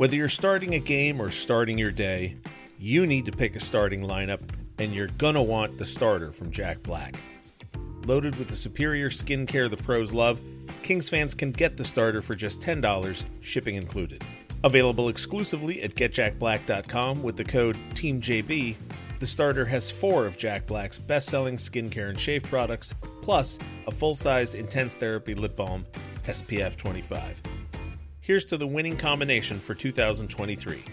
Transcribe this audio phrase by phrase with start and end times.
[0.00, 2.34] Whether you're starting a game or starting your day,
[2.78, 4.40] you need to pick a starting lineup,
[4.78, 7.16] and you're gonna want the starter from Jack Black.
[8.06, 10.40] Loaded with the superior skincare the pros love,
[10.82, 14.24] Kings fans can get the starter for just $10, shipping included.
[14.64, 18.76] Available exclusively at getjackblack.com with the code TEAMJB,
[19.18, 23.90] the starter has four of Jack Black's best selling skincare and shave products, plus a
[23.90, 25.84] full sized intense therapy lip balm,
[26.26, 27.42] SPF 25.
[28.30, 30.84] Here's to the winning combination for 2023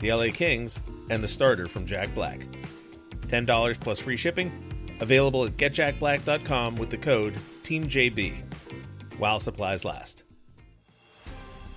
[0.00, 2.40] the LA Kings and the starter from Jack Black.
[3.28, 4.50] $10 plus free shipping,
[4.98, 8.34] available at getjackblack.com with the code TEAMJB
[9.18, 10.24] while supplies last.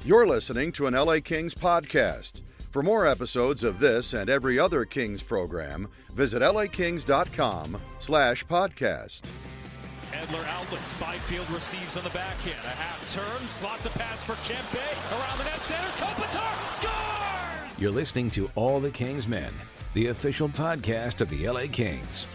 [0.04, 2.42] You're listening to an LA Kings podcast.
[2.72, 9.22] For more episodes of this and every other Kings program, visit lakings.com slash podcast.
[10.14, 10.94] Edler outlets.
[11.00, 12.60] Byfield receives on the backhand.
[12.66, 13.48] A half turn.
[13.48, 14.80] Slots a pass for Kempe.
[15.12, 15.96] Around the net centers.
[15.96, 17.80] Kopitar scores!
[17.82, 19.54] You're listening to All the Kings Men,
[19.94, 22.26] the official podcast of the LA Kings.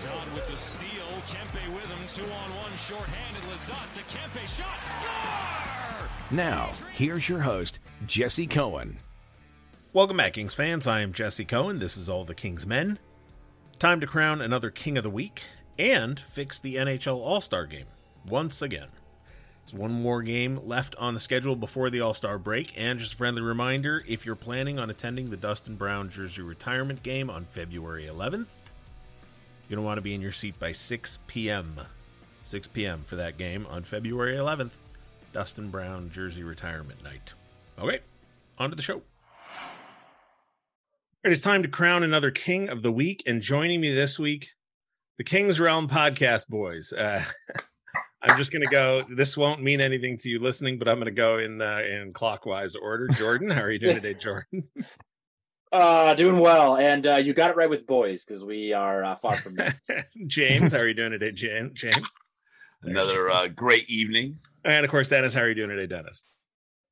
[0.00, 1.06] Zahn with the steal.
[1.26, 2.24] Kempe with him.
[2.24, 2.72] Two on one.
[2.86, 3.42] Short-handed.
[3.50, 4.46] Lizotte to Kempe.
[4.46, 4.66] Shot.
[4.90, 6.08] Score!
[6.30, 8.98] Now, here's your host, Jesse Cohen.
[9.92, 10.86] Welcome back, Kings fans.
[10.86, 11.78] I am Jesse Cohen.
[11.78, 12.98] This is All the Kings Men.
[13.78, 15.42] Time to crown another King of the Week
[15.78, 17.86] and fix the NHL All Star game
[18.26, 18.88] once again.
[19.64, 23.14] There's one more game left on the schedule before the All Star break, and just
[23.14, 27.44] a friendly reminder if you're planning on attending the Dustin Brown jersey retirement game on
[27.44, 28.46] February 11th,
[29.68, 31.80] you're going to want to be in your seat by 6 p.m.
[32.44, 33.02] 6 p.m.
[33.04, 34.74] for that game on February 11th,
[35.32, 37.32] Dustin Brown jersey retirement night.
[37.76, 37.98] Okay,
[38.58, 39.02] on to the show.
[41.24, 44.50] It is time to crown another King of the Week, and joining me this week,
[45.18, 46.92] the King's Realm podcast boys.
[46.92, 47.24] Uh,
[48.22, 49.04] I'm just going to go.
[49.14, 52.12] This won't mean anything to you listening, but I'm going to go in uh, in
[52.12, 53.08] clockwise order.
[53.08, 54.64] Jordan, how are you doing today, Jordan?
[55.72, 59.14] Uh, doing well, and uh, you got it right with boys because we are uh,
[59.16, 59.76] far from that.
[60.26, 62.08] James, how are you doing today, Jan- James?
[62.82, 64.38] Another uh, great evening.
[64.64, 66.24] And of course, Dennis, how are you doing today, Dennis?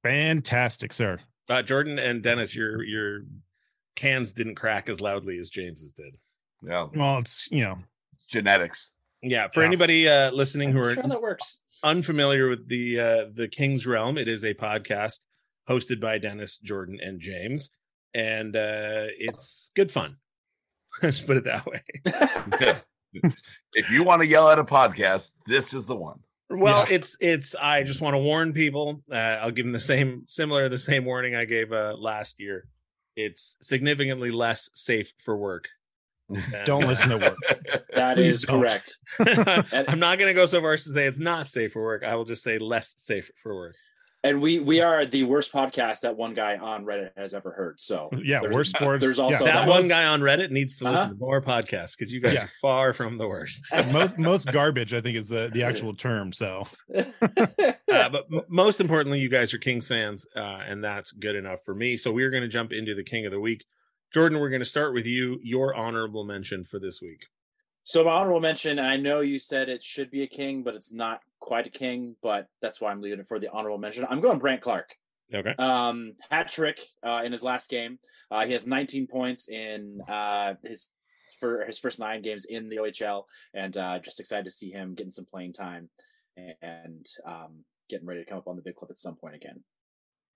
[0.02, 1.18] Fantastic, sir.
[1.48, 3.20] Uh, Jordan and Dennis, your your
[3.96, 6.16] cans didn't crack as loudly as James's did.
[6.62, 7.78] Yeah, Well, it's you know,
[8.34, 8.92] genetics.
[9.22, 9.68] Yeah, for Yeah.
[9.68, 11.62] anybody uh, listening who I'm are sure that works.
[11.82, 15.20] unfamiliar with the uh, the King's Realm, it is a podcast
[15.70, 17.70] hosted by Dennis, Jordan, and James,
[18.12, 20.16] and uh, it's good fun.
[21.02, 21.82] Let's put it that way.
[23.74, 26.18] if you want to yell at a podcast, this is the one.
[26.50, 26.94] Well, Yeah.
[26.96, 27.54] it's it's.
[27.54, 29.02] I just want to warn people.
[29.10, 32.66] Uh, I'll give them the same similar the same warning I gave uh, last year.
[33.16, 35.68] It's significantly less safe for work.
[36.34, 37.36] Than- don't listen to work.
[37.94, 38.60] That Please is don't.
[38.60, 38.96] correct.
[39.88, 42.02] I'm not going to go so far as to say it's not safe for work.
[42.04, 43.76] I will just say less safe for work.
[44.24, 47.78] And we we are the worst podcast that one guy on Reddit has ever heard.
[47.78, 49.04] So Yeah, worst sports.
[49.04, 51.08] there's yeah, also that that one was- guy on Reddit needs to listen Uh-huh.
[51.10, 52.44] to more podcasts because you guys Yeah.
[52.44, 53.62] are far from the worst.
[53.92, 54.92] most most garbage.
[54.94, 56.32] I think is the the actual term.
[56.32, 57.04] So uh,
[57.86, 61.74] but m- most importantly, you guys are Kings fans, uh, and that's good enough for
[61.74, 61.96] me.
[61.96, 63.64] So we're going to jump into the King of the Week.
[64.14, 65.40] Jordan, we're going to start with you.
[65.42, 67.26] Your honorable mention for this week.
[67.82, 70.92] so my honorable mention, I know you said it should be a king, but it's
[70.92, 72.14] not quite a king.
[72.22, 74.06] But that's why I'm leaving it for the honorable mention.
[74.08, 74.94] I'm going Brandt Clarke.
[75.34, 75.52] Okay.
[75.58, 77.98] Um, hat trick uh, in his last game.
[78.30, 80.90] Uh, he has 19 points in uh, his
[81.40, 84.94] for his first nine games in the OHL, and uh, just excited to see him
[84.94, 85.90] getting some playing time
[86.62, 89.64] and um, getting ready to come up on the big clip at some point again.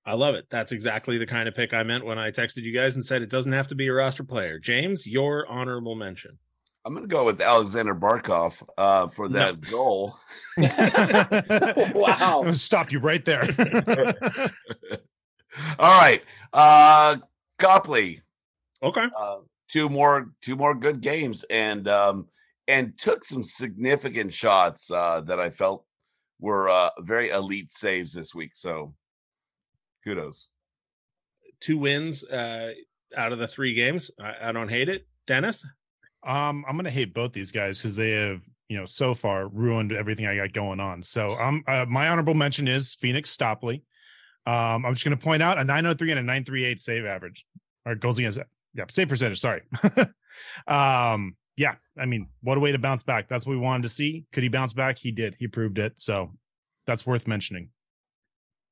[0.08, 0.46] I love it.
[0.50, 3.20] That's exactly the kind of pick I meant when I texted you guys and said
[3.20, 4.58] it doesn't have to be a roster player.
[4.58, 6.38] James, your honorable mention.
[6.86, 9.38] I'm going to go with Aleksander Barkov uh, for No.
[9.52, 10.16] that goal.
[11.94, 12.42] Wow.
[12.46, 13.42] I'll stop you right there.
[15.78, 17.16] All right, uh,
[17.58, 18.22] Copley,
[18.82, 19.04] Okay.
[19.18, 19.38] uh,
[19.70, 22.26] two more two more good games, and um,
[22.68, 25.84] and took some significant shots uh, that I felt
[26.40, 28.52] were uh, very elite saves this week.
[28.54, 28.94] So,
[30.04, 30.48] kudos.
[31.60, 32.72] Two wins uh,
[33.16, 34.10] out of the three games.
[34.20, 35.06] I, I don't hate it.
[35.26, 35.64] Dennis?
[36.24, 39.92] um, I'm gonna hate both these guys because they have you know so far ruined
[39.92, 41.02] everything I got going on.
[41.02, 43.82] So um, uh, my honorable mention is Pheonix Copley.
[44.46, 47.44] Um, I'm just gonna point out a 903 and a 938 save average
[47.86, 48.38] or goals against
[48.74, 49.40] yeah save percentage.
[49.40, 49.62] Sorry.
[50.66, 53.28] um, yeah, I mean, what a way to bounce back.
[53.28, 54.24] That's what we wanted to see.
[54.32, 54.96] Could he bounce back?
[54.98, 55.34] He did.
[55.38, 55.98] He proved it.
[55.98, 56.32] So
[56.86, 57.70] that's worth mentioning.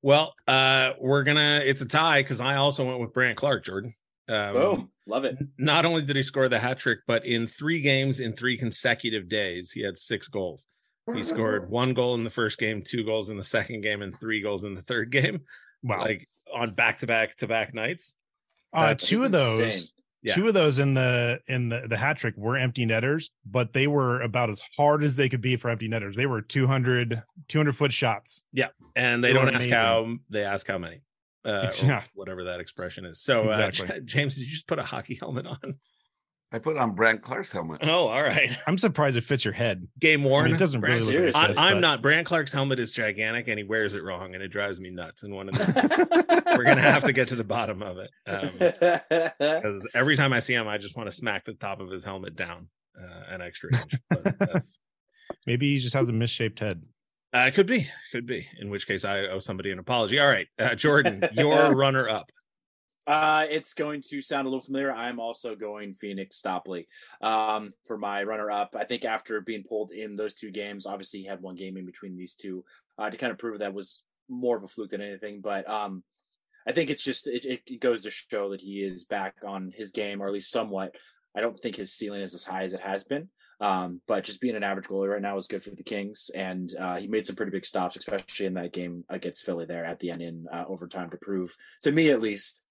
[0.07, 1.63] Well, uh, we're gonna.
[1.65, 3.65] It's a tie because I also went with Brandt Clarke.
[3.65, 3.93] Jordan.
[4.29, 5.37] Um, Boom, love it.
[5.59, 9.29] Not only did he score the hat trick, but in three games in three consecutive
[9.29, 10.69] days, he had six goals.
[11.13, 14.17] He scored one goal in the first game, two goals in the second game, and
[14.21, 15.41] three goals in the third game.
[15.83, 16.03] Wow.
[16.03, 18.15] Like on back to back to back nights.
[18.73, 19.89] Uh, two of those, insane.
[20.27, 20.35] Yeah.
[20.35, 23.87] two of those in the in the the hat trick were empty netters, but they
[23.87, 26.17] were about as hard as they could be for empty netters.
[26.17, 28.45] They were 200 200 foot shots.
[28.53, 29.73] Yeah, and they They don't ask amazing.
[29.73, 31.01] how they ask how many
[31.45, 32.03] uh, Yeah.
[32.15, 34.01] whatever that expression is so uh, Exactly.
[34.05, 35.77] james did you just put a hockey helmet on
[36.53, 37.81] I put on Brandt Clarke's helmet.
[37.83, 39.87] oh all right I'm surprised it fits your head.
[40.01, 41.59] game I worn mean, it doesn't really look like.
[41.59, 44.43] I, I'm but- not Brandt Clarke's helmet is gigantic and he wears it wrong and
[44.43, 47.45] it drives me nuts and one of the we're gonna have to get to the
[47.45, 51.45] bottom of it um, because every time i see him i just want to smack
[51.45, 52.69] the top of his helmet down
[52.99, 54.79] uh, an extra inch but that's
[55.47, 56.83] Maybe he just has a misshaped head.
[57.33, 60.47] uh, could be could be in which case i owe somebody an apology all right
[60.59, 62.31] uh, jordan your runner up
[63.07, 64.93] Uh, it's going to sound a little familiar.
[64.93, 66.89] I'm also going Pheonix Copley
[67.21, 68.75] um, for my runner up.
[68.77, 71.87] I think after being pulled in those two games, obviously he had one game in
[71.87, 72.65] between these two
[72.99, 75.41] uh, to kind of prove that was more of a fluke than anything.
[75.41, 76.03] But um,
[76.67, 79.93] I think it's just it, it goes to show that he is back on his
[79.93, 80.95] game, or at least somewhat.
[81.37, 83.29] I don't think his ceiling is as high as it has been.
[83.59, 86.71] Um, but just being an average goalie right now is good for the Kings, and
[86.79, 89.99] uh, he made some pretty big stops, especially in that game against Philly there at
[89.99, 92.66] the end in uh, overtime to prove, to me at least,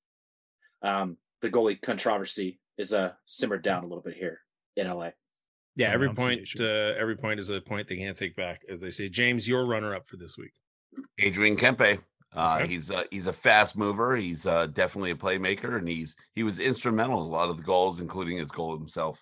[0.86, 4.40] um, the goalie controversy is uh, simmered down a little bit here
[4.76, 5.10] in LA.
[5.76, 8.92] Yeah, every point, uh, every point is a point they can't take back, as they
[8.92, 9.10] say.
[9.10, 10.54] James, your runner up for this week.
[11.20, 12.00] Adrian Kempe.
[12.34, 12.74] Uh, Okay.
[12.74, 14.16] He's uh, he's a fast mover.
[14.16, 17.64] He's uh, definitely a playmaker, and he's he was instrumental in a lot of the
[17.64, 19.18] goals, including his goal himself.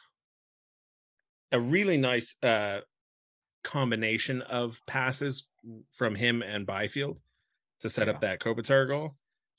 [1.51, 2.79] A really nice uh,
[3.63, 5.43] combination of passes
[5.93, 7.19] from him and Byfield
[7.81, 9.15] to set up that Kopitar goal.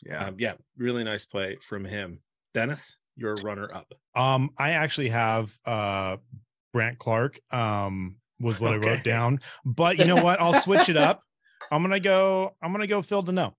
[0.07, 2.21] Yeah, Um, yeah, really nice play from him.
[2.53, 3.93] Dennis, your runner up.
[4.15, 6.19] Um, I actually have uh
[6.73, 9.41] Brandt Clarke um was what I wrote down.
[9.65, 10.41] But you know what?
[10.41, 11.23] I'll switch it up.
[11.71, 13.55] I'm gonna go, I'm gonna go Phil Danault.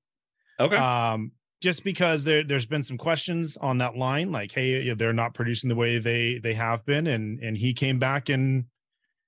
[0.59, 0.75] Okay.
[0.75, 1.31] Um,
[1.61, 5.69] just because there there's been some questions on that line, like, hey, they're not producing
[5.69, 8.65] the way they they have been, and and he came back and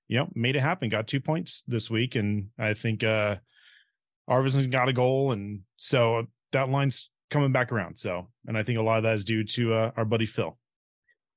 [0.06, 3.36] you know made it happen, got two points this week, and I think uh
[4.28, 7.96] Arvidsson's got a goal, and so that line's coming back around.
[7.98, 10.58] So, and I think a lot of that is due to uh, our buddy Phil.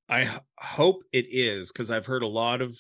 [0.08, 2.78] I h- hope it is because I've heard a lot of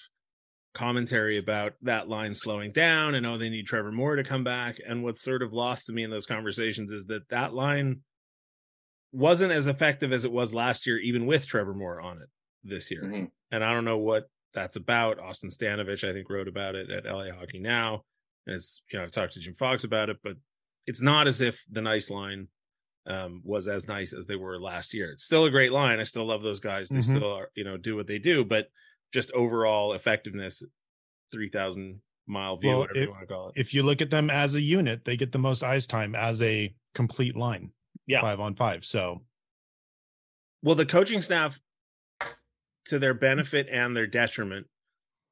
[0.73, 4.77] commentary about that line slowing down and oh they need Trevor Moore to come back
[4.87, 8.01] and what's sort of lost to me in those conversations is that that line
[9.11, 12.29] wasn't as effective as it was last year even with Trevor Moore on it
[12.63, 13.31] this year Mhm.
[13.51, 17.05] and I don't know what that's about Austin Stanovich I think wrote about it at
[17.05, 18.05] LA Hockey Now
[18.47, 20.37] and it's you know I've talked to Jim Fox about it but
[20.87, 22.47] it's not as if the nice line
[23.07, 25.11] um, was as nice as they were last year.
[25.11, 25.99] It's still a great line.
[25.99, 26.87] I still love those guys.
[26.89, 27.03] They Mhm.
[27.17, 28.69] still are, you know, do what they do, but
[29.11, 30.61] just overall effectiveness,
[31.31, 33.53] 3000 mile view, Well, whatever it- you want to call it.
[33.59, 36.41] if you look at them as a unit, they get the most ice time as
[36.43, 37.73] a complete line.
[38.05, 38.21] Yeah.
[38.21, 38.85] Five on five.
[38.85, 39.25] So
[40.61, 41.59] Well, the coaching staff,
[42.85, 44.67] to their benefit and their detriment,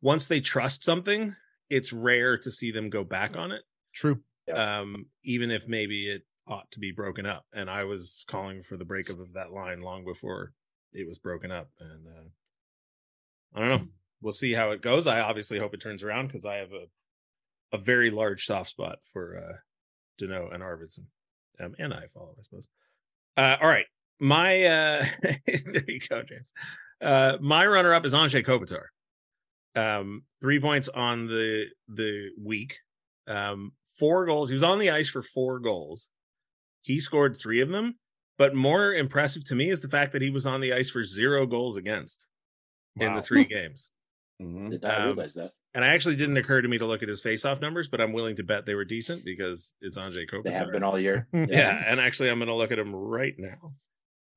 [0.02, 1.36] once they trust something,
[1.69, 3.63] it's rare to see them go back on it.
[3.94, 4.24] true.
[4.54, 7.46] Um, even if maybe it ought to be broken up.
[7.54, 10.54] And I was calling for the breakup of that line long before
[10.94, 11.69] it was broken up.
[11.80, 13.88] And uh, I don't know.
[14.22, 15.07] We'll see how it goes.
[15.07, 16.86] I obviously hope it turns around because I have a
[17.72, 19.57] a very large soft spot for uh,
[20.22, 21.06] Danault and Arvidsson,
[21.60, 22.68] um, and I follow, I suppose.
[23.38, 23.86] Uh, all right,
[24.19, 25.06] my uh,
[25.45, 26.54] there you go, James.
[27.02, 28.85] Uh, my runner up is Anže Kopitar.
[29.76, 32.78] Um, three points on the the week
[33.28, 34.50] um, four goals.
[34.50, 36.10] He was on the ice for four goals.
[36.82, 37.96] He scored three of them.
[38.38, 41.04] But more impressive to me is the fact that he was on the ice for
[41.04, 42.26] zero goals against
[42.98, 43.90] in the three games.
[44.42, 44.70] Mhm.
[44.72, 45.52] Did not Um, realize that.
[45.74, 48.14] And I actually didn't occur to me to look at his faceoff numbers, but I'm
[48.14, 50.44] willing to bet they were decent because it's Anže Kopitar.
[50.46, 51.28] They have been all year.
[51.34, 53.74] Yeah, and actually, I'm going to look at him right now.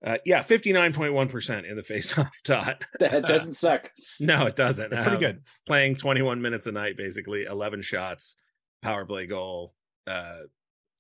[0.05, 2.83] Uh, yeah, 59.1% in the faceoff dot.
[2.99, 3.91] that doesn't suck.
[4.19, 4.91] No, it doesn't.
[4.91, 5.39] Pretty Um, good.
[5.69, 8.37] Playing 21 minutes a night, basically 11 shots,
[8.83, 9.75] power play goal,
[10.07, 10.41] uh,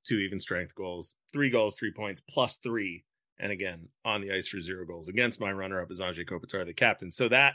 [0.06, 3.04] two even strength goals, three goals, three points, plus three.
[3.38, 6.64] And again, on the ice for zero goals against my runner up is Anže Kopitar,
[6.64, 7.10] the captain.
[7.10, 7.54] So that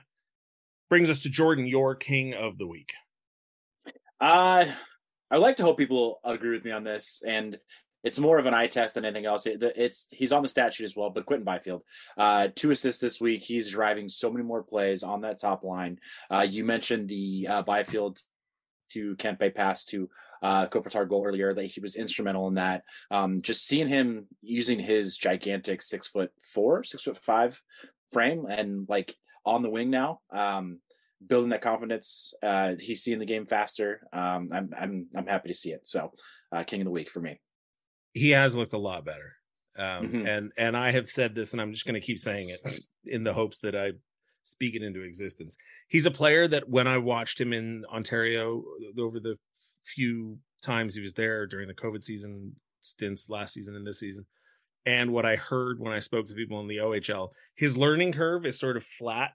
[0.89, 2.91] brings us to Jordan, your king of the week.
[4.19, 4.65] Uh,
[5.29, 7.57] I like to hope people agree with me on this, and
[8.03, 9.45] it's more of an eye test than anything else.
[9.45, 11.83] It- It's he's on the stat sheet as well, but Quinton Byfield,
[12.17, 13.43] uh, two assists this week.
[13.43, 15.99] He's driving so many more plays on that top line.
[16.29, 18.19] Uh, you mentioned the uh, Byfield
[18.89, 20.09] to Kempe pass to
[20.43, 22.83] uh, Kopitar goal earlier that he was instrumental in that.
[23.09, 27.61] Um, just seeing him using his gigantic six foot four, six foot five
[28.11, 29.15] frame and like
[29.45, 30.19] on the wing now.
[30.31, 30.79] Um,
[31.25, 32.33] building that confidence.
[32.43, 34.07] Uh, he's seeing the game faster.
[34.13, 35.87] Um, I'm I'm I'm happy to see it.
[35.87, 36.11] So,
[36.51, 37.39] uh, king of the week for me.
[38.13, 39.33] He has looked a lot better.
[39.77, 40.27] Um, Mhm.
[40.27, 43.23] And and I have said this, and I'm just going to keep saying it in
[43.23, 43.93] the hopes that I
[44.47, 45.57] speak it into existence.
[45.89, 48.63] He's a player that when I watched him in Ontario
[48.97, 49.35] uh, over the
[49.85, 54.25] few times he was there during the COVID season stints last season and this season,
[54.85, 58.45] and what I heard when I spoke to people in the OHL, his learning curve
[58.45, 59.31] is sort of flat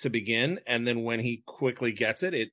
[0.00, 2.48] to begin, and then when he quickly gets it, it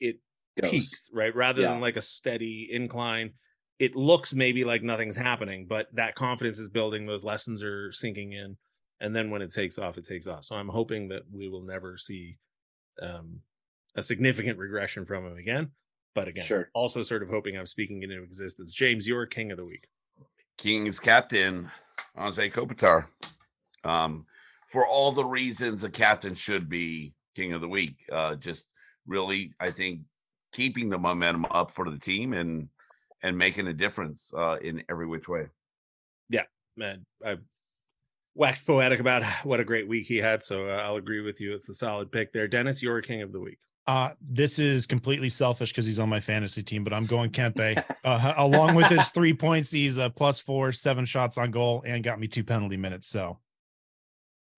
[0.00, 0.20] it
[0.62, 0.70] Goes.
[0.70, 1.34] peaks, right?
[1.34, 1.70] Rather Yeah.
[1.70, 3.32] than like a steady incline.
[3.80, 8.32] It looks maybe like nothing's happening, but that confidence is building, those lessons are sinking
[8.32, 8.56] in.
[9.00, 10.44] And then when it takes off, it takes off.
[10.44, 12.38] So I'm hoping that we will never see
[13.02, 13.40] um,
[13.96, 15.70] a significant regression from him again.
[16.14, 16.70] But again, Sure.
[16.74, 18.72] also sort of hoping I'm speaking into existence.
[18.72, 19.88] James, you're king of the week.
[20.58, 21.68] Kings captain
[22.16, 23.06] Anze Kopitar.
[23.82, 24.24] Um,
[24.70, 27.96] for all the reasons a captain should be king of the week.
[28.10, 28.66] Uh, just
[29.06, 30.00] really, I think
[30.52, 32.68] keeping the momentum up for the team and
[33.22, 35.46] and making a difference uh, in every which way.
[36.28, 36.44] Yeah,
[36.76, 37.36] man, I
[38.34, 40.42] waxed poetic about what a great week he had.
[40.42, 41.54] So uh, I'll agree with you.
[41.54, 42.48] It's a solid pick there.
[42.48, 43.58] Dennis, you're king of the week.
[43.86, 47.82] Uh, this is completely selfish because he's on my fantasy team, but I'm going Kempe.
[48.02, 52.02] Uh, along with his three points, he's a plus four, seven shots on goal, and
[52.02, 53.08] got me two penalty minutes.
[53.08, 53.38] So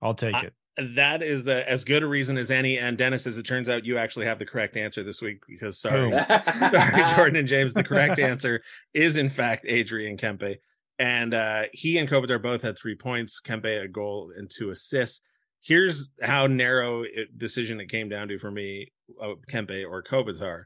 [0.00, 0.54] I'll take I- it.
[0.94, 2.76] That is uh, as good a reason as any.
[2.78, 5.78] And Dennis, as it turns out, you actually have the correct answer this week because
[5.78, 7.72] sorry, sorry, Jordan and James.
[7.72, 10.58] The correct answer is in fact Adrian Kempe,
[10.98, 13.40] and uh, he and Kopitar both had three points.
[13.40, 15.20] Kempe a goal and two assists.
[15.60, 20.64] Here's how narrow it, decision it came down to for me: uh, Kempe or Kopitar.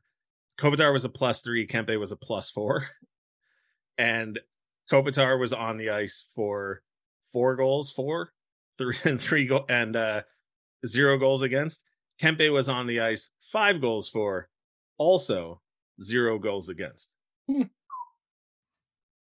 [0.60, 1.66] Kopitar was a plus three.
[1.66, 2.86] Kempe was a plus four,
[3.98, 4.38] and
[4.90, 6.82] Kopitar was on the ice for
[7.32, 8.32] four goals, four,
[8.78, 10.22] three, and three goal and uh,
[10.86, 11.82] zero goals against.
[12.22, 14.48] Kempe was on the ice five goals for,
[14.98, 15.60] also
[16.00, 17.10] zero goals against.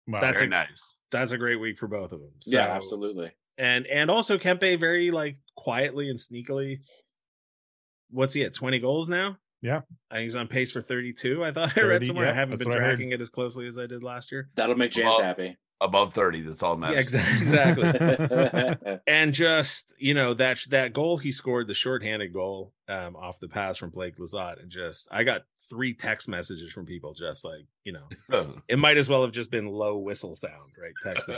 [0.06, 0.20] Wow.
[0.20, 0.96] That's Very a- nice.
[1.10, 2.32] That's a great week for both of them.
[2.46, 3.30] yeah, absolutely.
[3.56, 6.78] And and also Kempe very like quietly and sneakily.
[8.10, 8.54] What's he at?
[8.54, 9.36] Twenty goals now.
[9.62, 9.80] Yeah.
[10.10, 11.44] I think he's on pace for thirty-two.
[11.44, 12.26] I thought I read 30, somewhere.
[12.26, 12.90] I haven't been what I heard.
[12.96, 14.50] tracking it as closely as I did last year.
[14.56, 15.56] That'll make James Well, happy.
[15.84, 17.14] Above 30, that's all that matters.
[17.14, 17.88] exactly.
[17.88, 18.98] exactly.
[19.06, 23.48] and just you know that that goal he scored the shorthanded goal um off the
[23.48, 27.66] pass from Blake Lizotte and just I got three text messages from people just like
[27.84, 31.28] you know it might as well have just been low whistle sound right text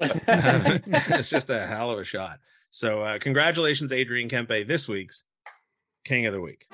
[1.18, 2.38] it's just a hell of a shot
[2.70, 5.24] so uh congratulations Adrian Kempe this week's
[6.04, 6.66] king of the week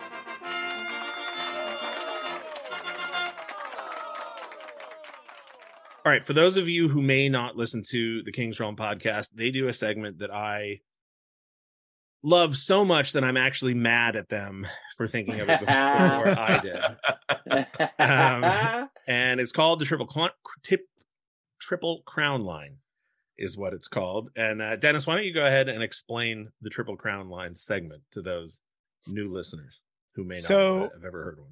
[6.07, 9.31] All right, for those of you who may not listen to the King's Realm podcast,
[9.35, 10.79] they do a segment that I
[12.23, 16.61] love so much that I'm actually mad at them for thinking of it before I
[16.63, 17.67] did.
[17.99, 20.31] Um, And it's called the Triple Cl-
[20.63, 20.83] Tip
[21.61, 22.77] Triple Crown Line,
[23.37, 24.31] is what it's called.
[24.37, 28.03] And uh, Dennis, why don't you go ahead and explain the Triple Crown Line segment
[28.13, 28.61] to those
[29.09, 29.81] new listeners
[30.15, 31.51] who may not So- have, have ever heard one?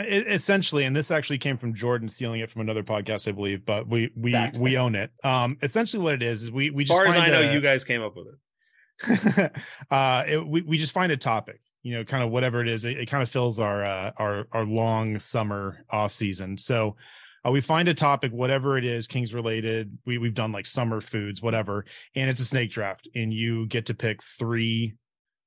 [0.00, 3.62] E- essentially and this actually came from jordan stealing it from another podcast i believe
[3.66, 5.10] but we we we own it.
[5.22, 7.52] Um essentially what it is is we we As just far as I know, a-
[7.52, 9.52] you guys came up with it.
[9.90, 12.84] uh it, we, we just find a topic you know kind of whatever it is
[12.84, 16.56] it, it kind of fills our uh our our long summer off season.
[16.56, 16.96] So
[17.44, 21.00] uh, we find a topic whatever it is kings related we, we've done like summer
[21.00, 21.84] foods whatever
[22.14, 24.94] and it's a snake draft and you get to pick three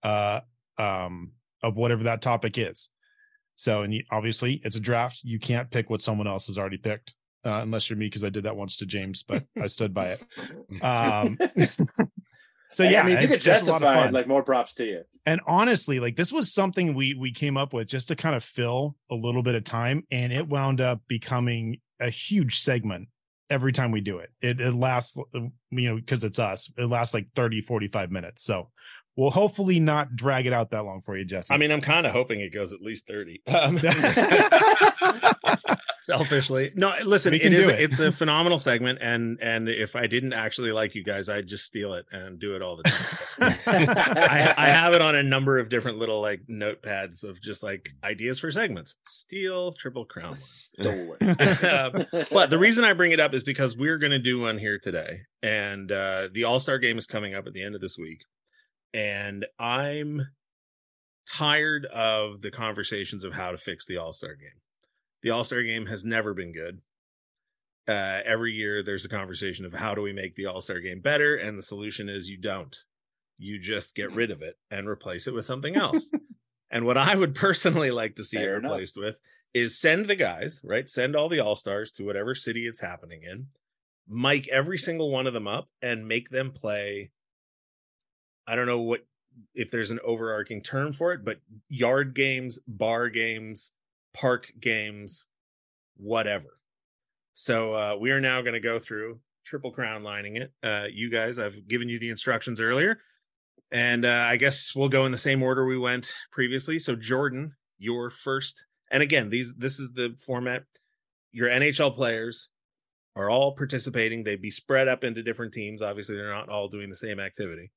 [0.03, 0.41] uh
[0.77, 1.31] um
[1.63, 2.89] of whatever that topic is
[3.55, 6.77] so and you, obviously it's a draft you can't pick what someone else has already
[6.77, 7.13] picked
[7.45, 10.07] uh, unless you're me because i did that once to james but i stood by
[10.07, 11.37] it um
[12.69, 14.43] so yeah I mean, you could it's- it's a lot of justify it, like more
[14.43, 15.01] props to you.
[15.27, 18.43] And honestly, like this was something we we came up with just to kind of
[18.43, 23.07] fill a little bit of time, and it wound up becoming a huge segment
[23.49, 24.29] every time we do it.
[24.41, 25.51] It, it lasts, you
[25.89, 28.43] know, because it's us, it lasts like 30, 45 minutes.
[28.43, 28.69] So
[29.15, 31.53] we'll hopefully not drag it out that long for you, Jesse.
[31.53, 33.41] I mean, I'm kind of hoping it goes at least 30.
[33.55, 33.77] Um,
[36.03, 36.71] selfishly.
[36.75, 37.81] No, listen, We it can is do it.
[37.81, 41.65] it's a phenomenal segment and and if I didn't actually like you guys, I'd just
[41.65, 43.55] steal it and do it all the time.
[43.65, 47.89] I, I have it on a number of different little like notepads of just like
[48.03, 48.95] ideas for segments.
[49.07, 50.35] Steal triple crown.
[50.35, 52.27] Stole Um, it.
[52.31, 54.77] but the reason I bring it up is because we're going to do one here
[54.79, 57.97] today, and uh, the All Star Game is coming up at the end of this
[57.97, 58.19] week,
[58.95, 60.27] and I'm
[61.27, 64.61] tired of the conversations of how to fix the All Star Game.
[65.21, 66.79] The All Star Game has never been good.
[67.87, 71.01] Uh, every year, there's a conversation of how do we make the All Star Game
[71.01, 72.75] better, and the solution is you don't.
[73.37, 76.09] You just get rid of it and replace it with something else.
[76.71, 78.71] and what I would personally like to see Fair it enough.
[78.71, 79.15] replaced with
[79.53, 80.89] is send the guys, right?
[80.89, 83.47] Send all the all stars to whatever city it's happening in.
[84.07, 87.11] mic every single one of them up and make them play.
[88.47, 89.05] I don't know what
[89.53, 91.37] if there's an overarching term for it, but
[91.69, 93.71] yard games, bar games,
[94.13, 95.25] park games,
[95.97, 96.59] whatever.
[97.33, 100.51] So uh, we are now going to go through triple crown lining it.
[100.63, 102.99] Uh, you guys, I've given you the instructions earlier,
[103.71, 106.79] and uh, I guess we'll go in the same order we went previously.
[106.79, 110.63] So Jordan, your first, and again, these this is the format.
[111.31, 112.47] Your NHL players
[113.15, 114.23] are all participating.
[114.23, 115.81] They'd be spread up into different teams.
[115.81, 117.71] Obviously, they're not all doing the same activity,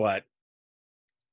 [0.00, 0.24] but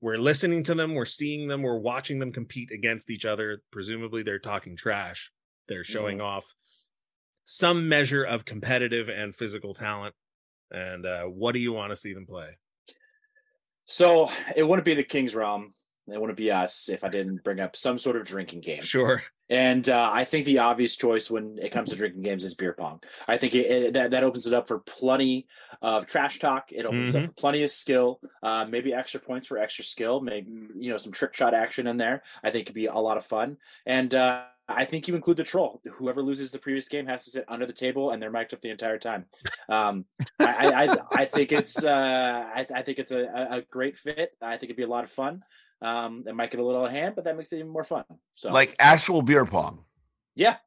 [0.01, 3.62] we're listening to them, we're seeing them, we're watching them compete against each other.
[3.71, 5.31] Presumably, they're talking trash.
[5.69, 6.43] They're showing off
[7.45, 10.15] some measure of competitive and physical talent.
[10.69, 12.57] And uh, what do you want to see them play?
[13.86, 15.74] So it wouldn't be the Kings realm.
[16.12, 18.83] It wouldn't be us if I didn't bring up some sort of drinking game.
[18.83, 19.24] Sure.
[19.50, 22.74] And uh, I think the obvious choice when it comes to drinking games is beer
[22.74, 23.01] pong.
[23.27, 25.48] I think it, it, that that opens it up for plenty
[25.82, 26.72] of trash talk.
[26.72, 27.20] It opens Mhm.
[27.20, 28.20] up for plenty of skill.
[28.44, 30.20] Uh, maybe extra points for extra skill.
[30.20, 32.24] Maybe you know some trick shot action in there.
[32.44, 33.58] I think could be a lot of fun.
[33.86, 35.82] And uh, I think you include the troll.
[35.96, 38.60] Whoever loses the previous game has to sit under the table, and they're mic'd up
[38.60, 39.27] the entire time.
[39.70, 40.04] Um,
[40.42, 44.32] I, I, I, I think it's uh, I, I think it's a- a great fit.
[44.42, 45.44] I think it'd be a lot of fun.
[45.81, 47.84] Um, it might get a little out of hand, but that makes it even more
[47.84, 48.03] fun.
[48.36, 49.84] So Like actual beer pong.
[50.36, 50.57] yeah,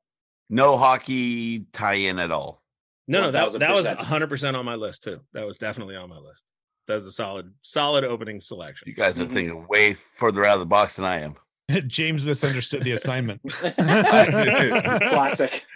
[0.48, 2.62] No hockey tie-in at all.
[3.08, 3.58] No, no, that, 1000%.
[3.58, 5.20] that was 100% on my list, too.
[5.32, 6.44] That was definitely on my list.
[6.86, 8.86] That was a solid, solid opening selection.
[8.88, 9.32] You guys are Mhm.
[9.32, 11.34] thinking way further out of the box than I am.
[11.88, 13.40] James misunderstood the assignment.
[15.08, 15.66] classic.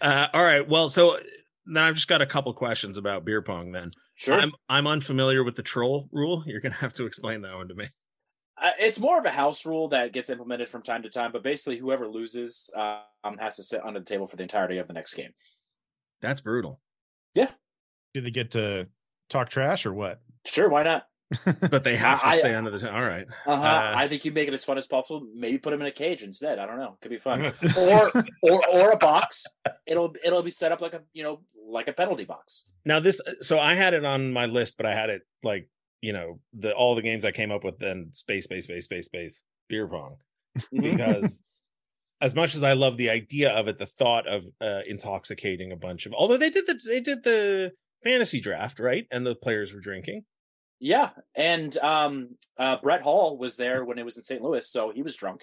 [0.00, 0.66] uh, all right.
[0.68, 1.18] Well, so
[1.66, 3.90] then I've just got a couple questions about beer pong then.
[4.14, 6.44] Sure, I'm I'm unfamiliar with the troll rule.
[6.46, 7.88] You're gonna have to explain that one to me.
[8.62, 11.32] uh, it's more of a house rule that gets implemented from time to time.
[11.32, 14.86] But basically, whoever loses um, has to sit under the table for the entirety of
[14.86, 15.32] the next game.
[16.20, 16.80] That's brutal.
[17.34, 17.50] Yeah.
[18.14, 18.86] Do they get to
[19.28, 20.20] talk trash or what?
[20.46, 21.04] Sure, why not?
[21.70, 23.26] But they have to I- stay under the all right.
[23.46, 23.62] Uh-huh.
[23.62, 25.26] Uh, I think you make it as fun as possible.
[25.34, 26.58] Maybe put them in a cage instead.
[26.58, 26.96] I don't know.
[27.00, 27.52] Could be fun.
[27.78, 29.44] or or or a box.
[29.86, 32.70] It'll it'll be set up like a you know like a penalty box.
[32.84, 35.68] Now this so I had it on my list, but I had it like,
[36.00, 39.06] you know, the all the games I came up with then space, space, space, space,
[39.06, 40.16] space, beer pong.
[40.72, 40.82] Mhm.
[40.92, 41.42] because
[42.20, 45.76] as much as I love the idea of it, the thought of uh, intoxicating a
[45.76, 47.72] bunch of although they did the they did the
[48.04, 50.24] fantasy draft right, and the players were drinking.
[50.84, 54.42] Yeah, and um, uh, Brett Hull was there when it was in St.
[54.42, 55.40] Louis, so he was drunk.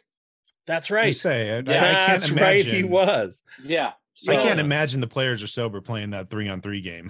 [0.67, 1.15] That's I right.
[1.15, 2.57] say I, I That's can't right.
[2.61, 2.75] imagine.
[2.75, 3.93] He was Yeah,
[4.29, 7.09] I can't imagine the players are sober playing that three on three game.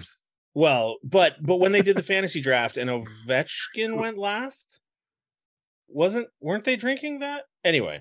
[0.54, 4.80] well, but but when they did the fantasy draft and Ovechkin went last,
[5.88, 8.00] wasn't weren't they drinking that anyway?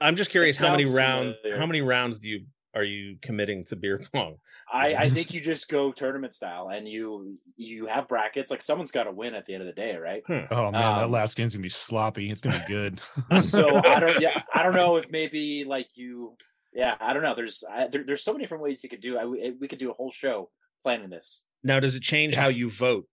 [0.00, 1.58] I'm just curious how many rounds familiar.
[1.58, 4.36] how many rounds do you are you committing to beer pong?
[4.72, 8.50] I, I think you just go tournament style, and you you have brackets.
[8.50, 10.22] Like someone's got to win at the end of the day, right?
[10.28, 12.30] Oh man, that Um, last game's gonna be sloppy.
[12.30, 13.00] It's gonna be good.
[13.42, 16.36] so I don't yeah I don't know if maybe like you
[16.72, 17.34] yeah I don't know.
[17.34, 19.18] There's I, there, there's so many different ways you could do.
[19.18, 20.50] I we we could do a whole show
[20.82, 21.44] planning this.
[21.62, 23.06] Now, does it change how you vote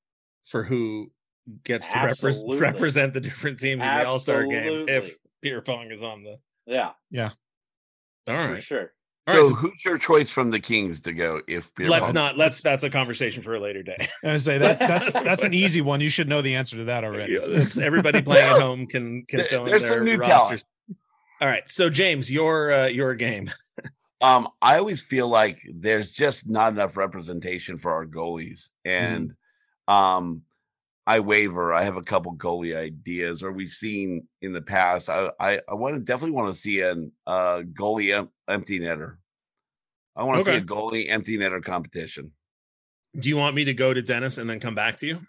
[0.46, 1.12] for who
[1.64, 2.58] gets to repres Absolutely.
[2.60, 6.38] represent the different teams in the All Star game if beer pong is on the?
[6.66, 7.32] Yeah,
[8.28, 8.94] All for sure.
[9.28, 9.44] All right.
[9.44, 12.38] so, so who's your choice from the Kings to go if beer let's pong's- not.
[12.38, 12.62] Let's.
[12.62, 14.08] That's a conversation for a later day.
[14.24, 16.02] I say that's that's that's an easy one.
[16.02, 17.34] You should know the answer to that already.
[17.34, 20.66] Yeah, everybody playing at home can can There- fill in there's their some new rosters.
[21.40, 23.50] All right, so James, your uh, your game.
[24.24, 29.34] Um, I always feel like there's just not enough representation for our goalies, and
[29.88, 30.44] um,
[31.12, 31.74] I waver.
[31.74, 35.10] I have a couple goalie ideas, or we've seen in the past.
[35.10, 39.18] I I, I want to definitely want to see an uh goalie em- empty netter.
[40.16, 42.32] I want to see a goalie empty netter competition.
[43.20, 45.20] Do you want me to go to Dennis and then come back to you?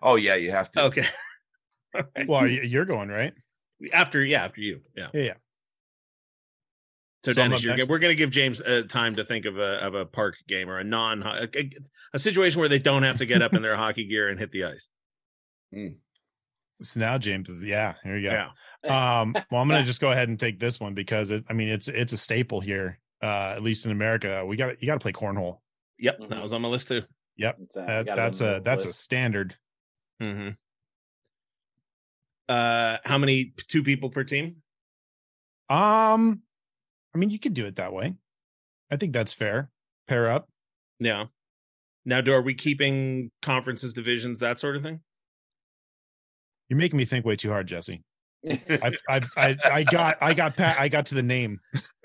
[0.00, 0.82] Oh yeah, you have to.
[0.84, 1.06] Okay.
[2.28, 3.32] Well, you're going right.
[3.92, 4.82] After yeah, after you.
[4.94, 5.08] Yeah.
[5.14, 5.34] Yeah, yeah.
[7.24, 9.84] So, So Dennis, you're, we're going to give James uh, time to think of a
[9.84, 11.70] of a park game or a non a, a,
[12.14, 14.52] a situation where they don't have to get up in their hockey gear and hit
[14.52, 14.88] the ice.
[16.80, 17.94] So now James is yeah.
[18.04, 18.48] Here you go.
[18.84, 19.20] Yeah.
[19.20, 21.68] Um, well, I'm gonna just go ahead and take this one because it, I mean
[21.68, 24.46] it's it's a staple here, uh, at least in America.
[24.46, 25.58] We got you got to play cornhole.
[25.98, 26.42] Yep, that Mhm.
[26.42, 27.02] was on my list too.
[27.36, 29.56] Yep, It's, uh, that, that's a the that's a standard.
[30.22, 30.50] Mm-hmm.
[32.48, 34.62] Uh, how many two people per team?
[35.68, 36.42] Um,
[37.18, 38.14] I mean you could do it that way.
[38.92, 39.70] I think that's fair.
[40.06, 40.48] Pair up.
[41.00, 41.24] Yeah.
[42.04, 45.00] Now, do are we keeping conferences, divisions, that sort of thing?
[46.68, 48.04] You're making me think way too hard, Jesse.
[48.48, 51.58] I, I, I, I got, I got, Pat, I got to the name.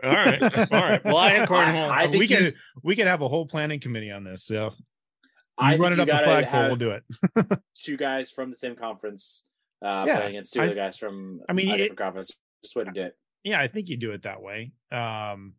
[0.04, 1.06] All right, all right.
[1.06, 1.89] Well, I had cornhole.
[1.91, 4.43] I think we you- can, we can have a whole planning committee on this.
[4.43, 4.71] So
[5.60, 6.63] I run it up the flagpole.
[6.67, 7.04] We'll do it.
[7.78, 9.45] Two guys from the same conference
[9.86, 12.36] uh, Yeah, playing against two I- other guys from I mean, a it- different conference.
[12.63, 13.15] Just way to do it.
[13.44, 14.72] Yeah, I think you do it that way.
[14.92, 15.56] Um,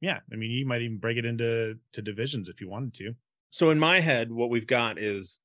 [0.00, 3.12] yeah, I mean, you might even break it into to divisions if you wanted to.
[3.50, 5.40] so in my head, what we've got is,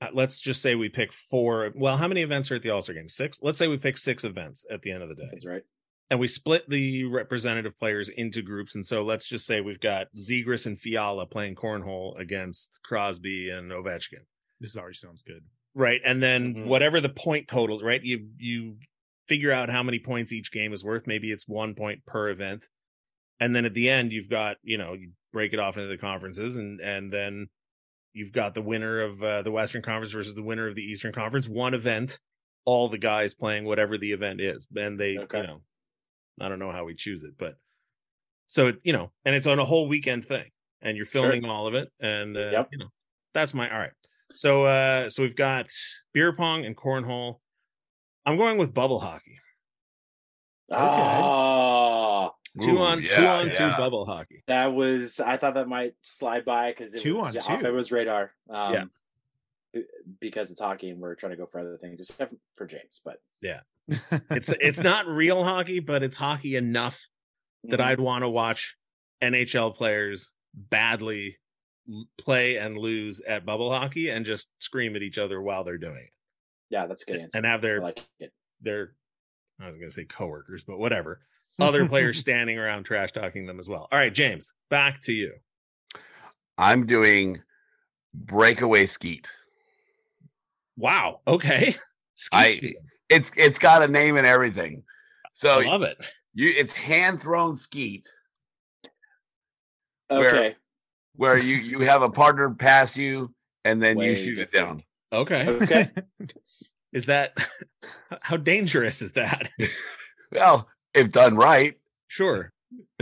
[0.00, 1.72] uh, let's just say we pick four.
[1.74, 3.08] Well, how many events are at the All Star game?
[3.08, 3.40] Six.
[3.42, 5.28] Let's say we pick six events at the end of the day.
[5.30, 5.62] That's right.
[6.10, 8.74] and we split the representative players into groups.
[8.74, 13.70] And so let's just say we've got Zegras and Fiala playing cornhole against Crosby and
[13.72, 14.24] Ovechkin.
[14.60, 15.42] This already sounds good.
[15.74, 16.00] Right.
[16.04, 16.66] And then Mhm.
[16.66, 18.02] whatever the point totals, right?
[18.02, 18.76] You you
[19.26, 21.06] figure out how many points each game is worth.
[21.06, 22.66] Maybe it's one point per event.
[23.40, 25.98] And then at the end, you've got, you know, you break it off into the
[25.98, 27.48] conferences and and then
[28.12, 31.12] you've got the winner of uh, the Western Conference versus the winner of the Eastern
[31.12, 31.48] Conference.
[31.48, 32.20] One event,
[32.64, 34.66] all the guys playing whatever the event is.
[34.76, 35.38] And they, Okay.
[35.40, 35.62] you know,
[36.40, 37.56] I don't know how we choose it, but
[38.46, 40.44] so you know, and it's on a whole weekend thing,
[40.82, 41.22] and you're Sure.
[41.22, 42.68] filming all of it, and uh, Yep.
[42.72, 42.88] you know,
[43.32, 43.92] that's my all right.
[44.32, 45.66] So, uh, so we've got
[46.12, 47.40] beer pong and cornhole.
[48.26, 49.38] I'm going with bubble hockey.
[50.70, 54.44] Oh, Two Ooh, on two yeah, on two bubble hockey.
[54.46, 55.18] that was.
[55.18, 57.66] I thought that might slide by because it Two was on off two.
[57.66, 58.30] everyone's radar.
[58.48, 58.84] Um, Yeah.
[60.20, 63.00] Because it's hockey and we're trying to go for other things, except for James.
[63.04, 63.60] But yeah,
[64.30, 67.00] It's it's not real hockey, but it's hockey enough
[67.64, 67.84] that Mhm.
[67.84, 68.76] I'd want to watch
[69.20, 71.38] NHL players badly
[71.92, 75.76] l- play and lose at bubble hockey and just scream at each other while they're
[75.76, 76.12] doing it
[76.70, 77.38] yeah, that's a good answer.
[77.38, 78.32] and have I their like it.
[78.60, 78.94] their
[79.60, 81.20] I was going to say coworkers, but whatever.
[81.60, 83.86] Other players standing around trash talking them as well.
[83.92, 85.34] All right, James, back to you.
[86.58, 87.40] I'm doing
[88.12, 89.28] breakaway skeet.
[90.76, 91.20] Wow.
[91.26, 91.76] Okay.
[92.32, 92.76] I- Skeet.
[93.10, 94.82] It's it's got a name and everything.
[95.34, 95.96] So I love it.
[96.32, 98.06] you it's hand thrown skeet
[100.10, 100.56] Okay.
[101.16, 103.32] where you you have a partner pass you
[103.64, 104.78] and then you Way shoot it different.
[104.78, 104.84] down.
[105.14, 105.48] Okay.
[105.48, 105.88] Okay.
[106.92, 107.36] Is that
[108.20, 109.50] how dangerous is that?
[110.32, 111.74] Well, if done right,
[112.08, 112.52] Sure.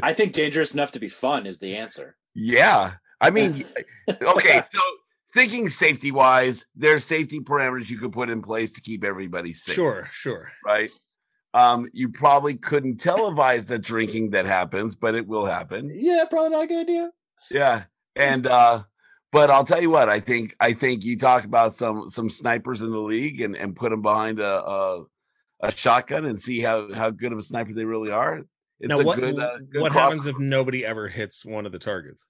[0.02, 2.16] I think dangerous enough to be fun is the answer.
[2.34, 2.94] yeah.
[3.20, 3.62] I mean,
[4.20, 4.80] okay, so
[5.32, 9.76] thinking safety wise, there's safety parameters you could put in place to keep everybody safe.
[9.76, 10.08] Sure.
[10.12, 10.50] Sure.
[10.66, 10.90] Right.
[11.54, 15.90] Um, you probably couldn't televise the drinking that happens, but it will happen.
[15.94, 17.10] Yeah, probably not a good idea.
[17.50, 17.84] Yeah.
[18.16, 18.82] And uh
[19.32, 22.80] but I'll tell you what, I think I think you talk about some some snipers
[22.80, 25.04] in the league and and put them behind a a,
[25.60, 28.42] a shotgun and see how how good of a sniper they really are.
[28.80, 31.72] It's now, a what good, uh, good what happens if nobody ever hits one of
[31.72, 32.24] the targets?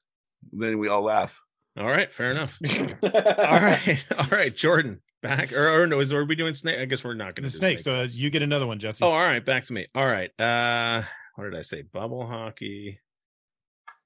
[0.53, 1.39] then we all laugh.
[1.77, 2.59] All right, fair enough.
[3.05, 6.01] all right, all right, Jordan, back or, or no?
[6.01, 6.79] Is are we doing snake?
[6.79, 7.79] I guess we're not going the to snake.
[7.79, 9.05] So you get another one, Jesse.
[9.05, 9.87] oh, all right, back to me.
[9.95, 11.03] All right, uh,
[11.37, 11.83] what did I say?
[11.83, 13.01] Bubble hockey.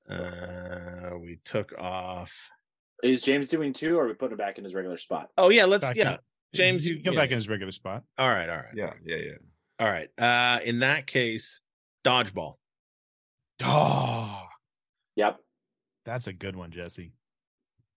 [0.09, 2.33] Uh, we took off.
[3.03, 5.29] Is James doing two, or are we putting him back in his regular spot?
[5.37, 6.11] Oh yeah, let's Back yeah.
[6.13, 6.25] up.
[6.55, 7.21] James, you come yeah.
[7.21, 8.03] back in his regular spot.
[8.19, 9.33] All right, all right, Yeah, yeah, yeah.
[9.79, 10.09] all right.
[10.19, 11.61] Uh, in that case,
[12.05, 12.55] dodgeball.
[13.63, 14.43] Oh,
[15.17, 15.39] Yep.
[16.05, 17.13] that's a good one, Jesse.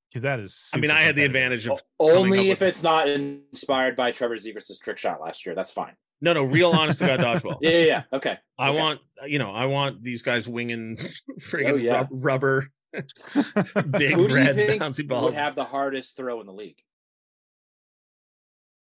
[0.10, 0.72] Because that is.
[0.74, 1.36] I mean, super I had the competitive.
[1.36, 4.98] advantage of O- coming Only up if with- it's not inspired by Trevor Zegras' trick
[4.98, 5.54] shot last year.
[5.56, 5.94] That's fine.
[6.22, 7.58] no, no, real honest to god dodgeball.
[7.62, 8.04] Yeah, yeah, yeah.
[8.12, 8.38] Okay.
[8.58, 8.78] I Okay.
[8.80, 10.98] want, you know, I want these guys winging
[11.40, 11.94] friggin' Oh, yeah.
[11.94, 16.48] rub- rubber, big Who do you red think bouncy would have the hardest throw in
[16.48, 16.82] the league?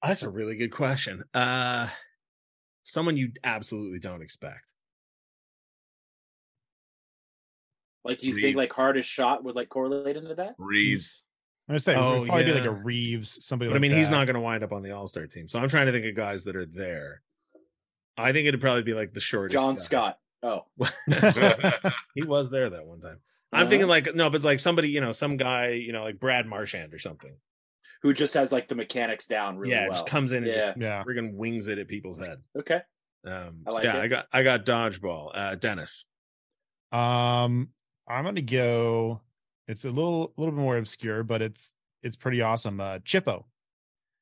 [0.04, 1.24] That's a really good question.
[1.34, 1.90] Uh,
[2.84, 4.66] someone you absolutely don't expect.
[8.04, 8.44] Like, do you Reaves.
[8.44, 10.56] think like hardest shot would like correlate into that?
[10.58, 11.22] Reaves.
[11.70, 13.70] I'm gonna say Oh, it would probably be like a Reaves, somebody.
[13.70, 15.48] But like I mean, he's not going to wind up on the All Star team.
[15.48, 17.22] So I'm trying to think of guys that are there.
[18.18, 19.54] I think it'd probably be like the shortest.
[19.54, 19.82] John guy.
[19.82, 20.18] Scott.
[20.44, 20.66] Oh,
[22.16, 23.20] he was there that one time.
[23.54, 23.70] I'm Uh-huh.
[23.70, 26.94] thinking like no, but like somebody, you know, some guy, you know, like Brad Marchand
[26.94, 27.36] or something.
[28.04, 29.92] who just has like the mechanics down really yeah, well.
[29.92, 30.66] just comes in and Yeah.
[30.68, 31.04] just Yeah.
[31.04, 32.42] friggin' wings it at people's head.
[32.58, 32.82] Okay.
[33.26, 34.02] Um, I so like yeah, it.
[34.02, 35.32] I got I got dodgeball.
[35.36, 36.06] Uh, Dennis.
[36.92, 37.70] Um,
[38.08, 39.22] I'm gonna go.
[39.68, 42.80] It's a little, little bit more obscure, but it's it's pretty awesome.
[42.82, 43.46] Uh, Chippo.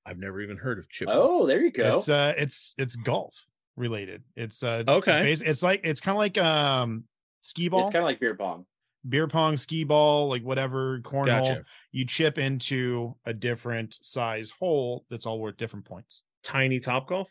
[0.06, 1.08] I've never even heard of Chip.
[1.12, 1.96] Oh, there you go.
[1.96, 3.46] It's uh, it's it's golf
[3.78, 4.24] related.
[4.36, 5.22] It's uh, Okay.
[5.24, 7.06] bas- It's like it's kind of like um,
[7.42, 8.65] skee ball, It's kind of like beer pong.
[9.08, 11.26] Beer pong, skee ball, like whatever cornhole.
[11.48, 11.64] gotcha.
[11.92, 16.24] You chip into a different size hole that's all worth different points.
[16.44, 17.28] Tiny top golf.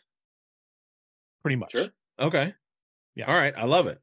[1.43, 1.71] Pretty much.
[1.71, 1.87] Sure.
[2.19, 2.53] Okay.
[3.15, 3.25] Yeah.
[3.27, 3.53] All right.
[3.57, 3.99] I love it.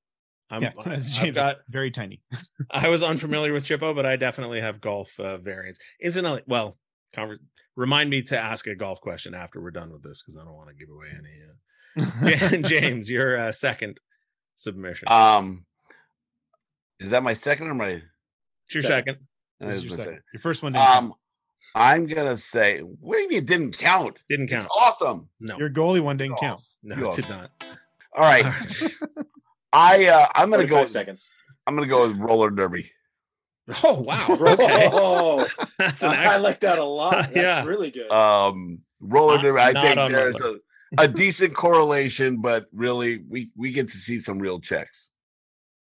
[0.51, 1.57] I'm, Yeah, I- as I've James, got.
[1.69, 2.23] very tiny.
[2.71, 5.79] I was unfamiliar with Chippo, but I definitely have golf uh, variants.
[6.01, 6.79] Incidentally, well,
[7.17, 7.39] conver-
[7.75, 10.55] remind me to ask a golf question after we're done with this because I don't
[10.55, 11.43] want to give away any.
[12.63, 13.99] Uh, James, your uh, second
[14.57, 15.09] submission.
[15.11, 15.65] Um,
[17.01, 17.89] is that my second or my?
[18.67, 19.15] It's your second.
[19.15, 19.27] second.
[19.69, 20.21] This is is your my second.
[20.33, 21.05] Your first one didn't count.
[21.05, 21.15] Um,
[21.75, 22.81] I'm gonna say.
[22.81, 24.19] What do you mean it didn't count?
[24.29, 24.69] Didn't It's count.
[24.75, 25.29] awesome.
[25.41, 26.61] No, Your goalie one didn't count.
[26.83, 27.51] no, You it did not.
[28.15, 28.47] All right,
[29.73, 30.85] I uh, I'm gonna 45 go.
[30.87, 31.33] seconds.
[31.67, 32.91] I'm gonna go with roller derby.
[33.83, 34.25] Oh wow.
[34.31, 35.45] Okay, Oh,
[35.77, 36.43] that's an I excellent.
[36.45, 37.13] like that a lot.
[37.13, 37.65] That's Yeah.
[37.65, 38.09] really good.
[38.13, 39.61] Um, roller Not- derby.
[39.61, 40.57] I think there's a,
[40.99, 45.11] a decent correlation, but really, we we get to see some real checks.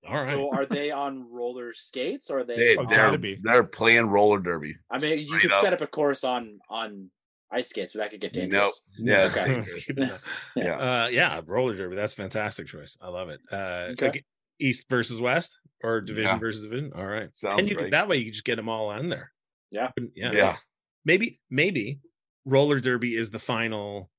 [0.09, 0.29] All right.
[0.29, 2.57] so are they on roller skates or are they?
[2.57, 3.39] They, on- they're be.
[3.43, 4.77] they're playing roller derby.
[4.91, 5.63] I mean, you could up.
[5.63, 7.11] set up a course on on
[7.51, 8.43] ice skates, but that could get Nope.
[8.43, 8.87] dangerous.
[8.99, 9.45] Yeah, it's Okay.
[9.47, 9.73] dangerous.
[9.75, 10.21] Let's keep it up.
[10.57, 10.77] Yeah.
[11.05, 11.97] Uh, yeah, roller derby.
[11.97, 12.97] That's a fantastic choice.
[13.01, 13.41] I love it.
[13.53, 14.07] Uh, Okay.
[14.07, 14.27] like
[14.61, 16.39] East versus West or division Yeah.
[16.39, 16.93] versus division.
[16.97, 17.29] All right.
[17.35, 17.85] Sounds and you great.
[17.85, 19.31] could, that way you could just get them all on there.
[19.71, 19.91] Yeah.
[20.15, 20.33] Yeah.
[20.33, 20.57] yeah.
[21.05, 21.99] Maybe maybe
[22.45, 24.11] roller derby is the final,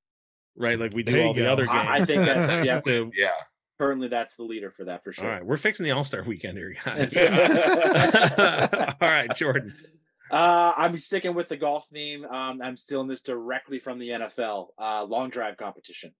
[0.57, 0.79] right?
[0.79, 1.51] Like we do There you all the go.
[1.51, 1.77] other games.
[1.77, 2.81] I- I think that's- yeah.
[2.83, 3.29] The- Yeah.
[3.77, 5.25] Currently, that's the leader for that for sure.
[5.25, 7.15] All right, we're fixing the All Star weekend here, guys.
[9.01, 9.75] All right, Jordan.
[10.31, 12.25] Uh, I'm sticking with the golf theme.
[12.25, 14.69] Um, I'm stealing this directly from the NFL.
[14.75, 16.15] Uh, long drive competition.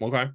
[0.00, 0.30] Okay.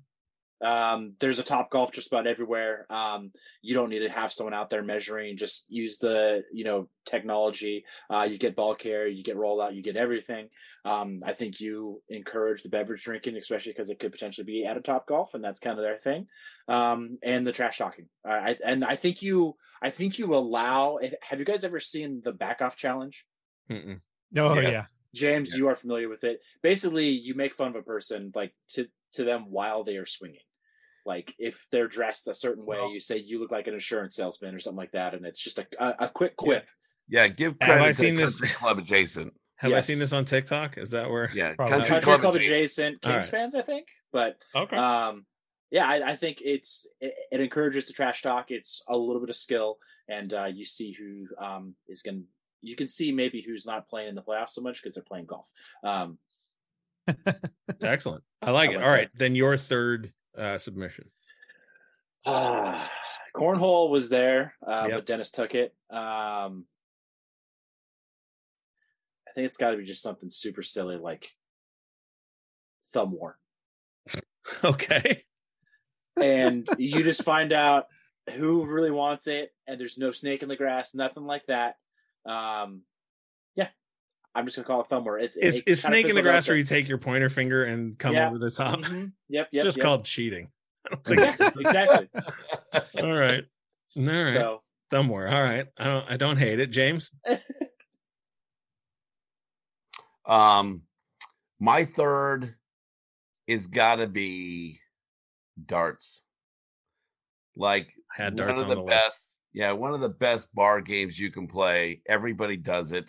[0.62, 2.86] Um, there's a top golf just about everywhere.
[2.90, 5.38] Um, you don't need to have someone out there measuring.
[5.38, 7.86] Just use the you know technology.
[8.10, 10.50] Uh, you get ball care, you get rollout, you get everything.
[10.86, 14.78] Um, I think you encourage the beverage drinking, especially because it could potentially be at
[14.78, 16.28] a top golf, and that's kind of their thing.
[16.68, 18.08] Um, and the trash talking.
[18.28, 21.00] Uh, I, and I think you, I think you allow.
[21.30, 23.26] Have you guys ever seen the back off challenge?
[23.70, 24.00] Mm-mm.
[24.38, 24.70] Oh Yeah.
[24.70, 24.86] yeah.
[25.14, 26.44] James, you are familiar with it.
[26.62, 30.40] Basically, you make fun of a person like to to them while they are swinging.
[31.06, 32.92] Like if they're dressed a certain way, Oh.
[32.92, 35.60] you say you look like an insurance salesman or something like that, and it's just
[35.60, 36.66] a a, a quick quip.
[37.08, 37.28] Yeah.
[37.28, 39.34] Give Have I to seen this- Club adjacent.
[39.58, 40.78] Have I seen this on TikTok?
[40.78, 41.30] Is that where?
[41.34, 41.54] Yeah.
[41.56, 41.72] Probably.
[41.78, 42.96] Country, Country Club, Club adjacent.
[42.98, 43.26] adjacent Kings right.
[43.40, 43.88] fans, I think.
[44.12, 44.76] But Okay.
[44.76, 45.26] um,
[45.72, 48.52] yeah, I, I think it's it, it encourages the trash talk.
[48.52, 49.78] It's a little bit of skill,
[50.10, 52.22] and uh, you see who um is going.
[52.22, 52.26] to
[52.62, 55.26] You can see maybe who's not playing in the playoffs so much because they're playing
[55.28, 55.48] golf.
[55.84, 56.18] Um,
[57.82, 58.24] Excellent.
[58.42, 58.76] I like I it.
[58.78, 61.10] like All right, then your third uh, submission.
[62.28, 62.90] Ah,
[63.36, 64.98] cornhole was there, uh, Yep.
[64.98, 65.76] but Dennis took it.
[65.90, 66.66] Um,
[69.28, 71.28] I think it's got to be just something super silly like
[72.94, 73.38] thumb war,
[74.64, 75.24] Okay.
[76.22, 77.88] and you just find out
[78.36, 81.76] who really wants it, and there's no snake in the grass, nothing like that.
[82.26, 82.95] Um, yeah,
[84.36, 85.18] I'm just gonna call it thumb war.
[85.18, 87.98] It's Is it is snake in the grass where you take your pointer finger and
[87.98, 88.28] come Yeah.
[88.28, 88.80] over the top?
[88.80, 89.14] Mhm.
[89.30, 89.84] Yep, It's yep, just yep.
[89.84, 90.50] called cheating.
[90.86, 91.20] I don't think.
[91.20, 92.10] Yeah, exactly.
[93.04, 93.44] All right.
[93.98, 94.36] All right.
[94.36, 95.30] So Somewhere.
[95.30, 95.66] All right.
[95.78, 96.06] I don't.
[96.12, 97.12] I don't hate it, James.
[100.26, 100.82] Um,
[101.60, 102.56] my third
[103.48, 104.80] is got to be
[105.68, 106.24] darts.
[107.56, 108.90] Like I had one of on the, the list.
[108.90, 109.34] best.
[109.54, 112.02] Yeah, one of the best bar games you can play.
[112.08, 113.06] Everybody does it.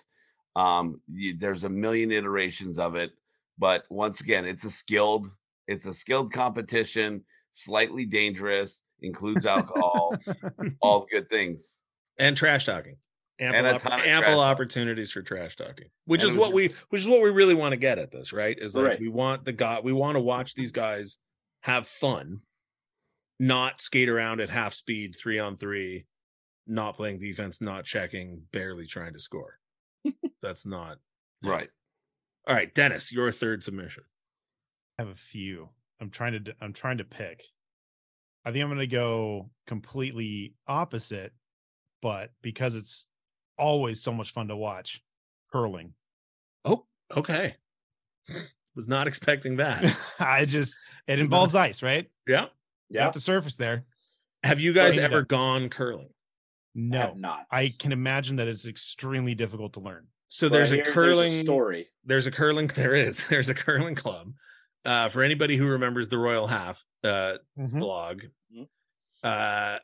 [0.57, 3.13] Um, you, there's a million iterations of it,
[3.59, 5.27] but once again, it's a skilled.
[5.69, 7.23] It's a skilled competition.
[7.53, 8.81] Slightly dangerous.
[9.03, 10.17] Includes alcohol.
[10.81, 11.75] all the good things.
[12.19, 12.97] and trash talking.
[13.39, 16.73] Ample, And a opp- of ample opportunities for trash talking, which And is what we,
[16.89, 18.57] which is what we really want to get at this, right?
[18.59, 19.01] Is like Right.
[19.01, 21.19] we want the guy, we want to watch these guys
[21.61, 22.41] have fun,
[23.39, 26.07] not skate around at half speed, three on three,
[26.67, 29.59] not playing defense, not checking, barely trying to score.
[30.43, 30.99] That's not
[31.43, 31.51] Yeah.
[31.51, 31.71] Right.
[32.47, 32.75] all right.
[32.75, 34.05] Dennis, your third submission.
[34.99, 35.69] I have a few.
[36.01, 36.55] I'm trying to.
[36.61, 37.43] I'm trying to pick.
[38.45, 41.33] I think I'm going to go completely opposite,
[42.01, 43.09] but because it's
[43.59, 45.03] always so much fun to watch,
[45.51, 45.95] curling.
[46.65, 47.57] Oh, okay.
[48.77, 49.97] Was not expecting that.
[50.21, 52.11] I just it involves ice, right?
[52.27, 52.47] yeah.
[52.89, 53.85] Yeah, Got the surface there.
[54.45, 56.11] Have you guys ever gone curling?
[56.75, 57.47] No, have not.
[57.51, 60.07] I can imagine that it's extremely difficult to learn.
[60.29, 61.91] So But I there's a hear curling story.
[62.05, 64.33] there's a curling there is there's a curling club
[64.85, 67.79] uh for anybody who remembers the royal half uh Mhm.
[67.81, 68.69] blog Mhm.
[69.23, 69.79] uh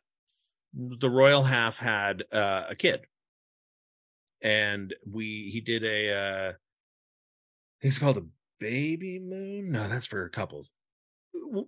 [0.74, 3.07] the royal half had uh a kid
[4.42, 6.52] and we he did a uh
[7.81, 8.26] he's called a
[8.59, 10.72] baby moon no that's for couples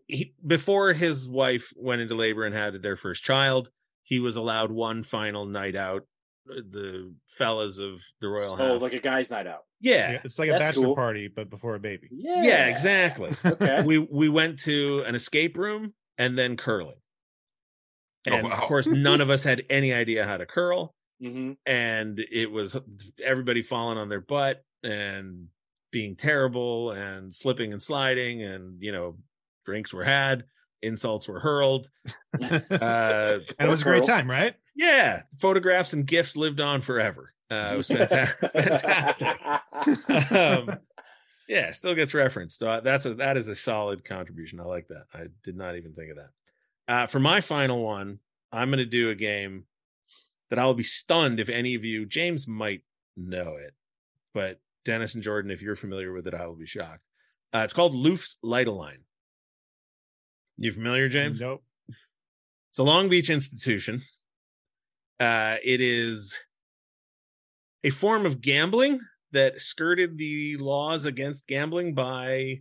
[0.06, 3.70] he, before his wife went into labor and had their first child
[4.02, 6.06] he was allowed one final night out uh,
[6.46, 9.62] the fellas of the royal Oh, half like a guy's night out.
[9.80, 10.94] yeah Yeah, it's like a bachelor cool.
[10.94, 12.09] party, but before a baby.
[12.11, 13.83] Yeah, yeah exactly Okay.
[13.85, 16.96] we we went to an escape room and then curling
[18.26, 18.52] Oh, and wow.
[18.62, 22.76] of course none of us had any idea how to curl hmm and it was
[23.22, 25.48] everybody falling on their butt and
[25.92, 29.16] being terrible and slipping and sliding and you know
[29.64, 30.44] drinks were had,
[30.85, 31.90] insults were hurled.
[32.40, 34.55] Uh, and it was a great time, right?
[34.75, 37.33] yeah, photographs and gifts lived on forever.
[37.51, 37.88] Uh, it was
[38.53, 39.37] fantastic.
[40.33, 40.79] um,
[41.49, 42.59] yeah, still gets referenced.
[42.59, 44.61] So that's a that is a solid contribution.
[44.61, 45.05] I like that.
[45.12, 46.31] I did not even think of that.
[46.87, 48.18] Uh, for my final one,
[48.53, 49.64] I'm going to do a game
[50.51, 52.07] that I will be stunned if any of you.
[52.07, 52.83] James might
[53.16, 53.75] know it,
[54.33, 57.05] but Dennis and Jordan, if you're familiar with it, I will be shocked.
[57.55, 58.99] Uh, it's called Loof's Light Line.
[60.57, 61.40] You familiar, James?
[61.40, 61.62] Nope.
[61.88, 64.03] It's a Long Beach institution.
[65.19, 66.38] Uh, it is
[67.83, 69.01] a form of gambling
[69.33, 72.61] that skirted the laws against gambling by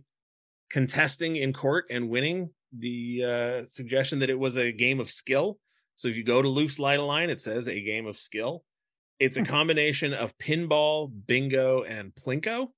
[0.70, 5.58] contesting in court and winning the uh, suggestion that it was a game of skill.
[5.96, 8.64] So if you go to Loose Light Line, it says a game of skill.
[9.20, 12.68] It's a combination of pinball, bingo, and plinko.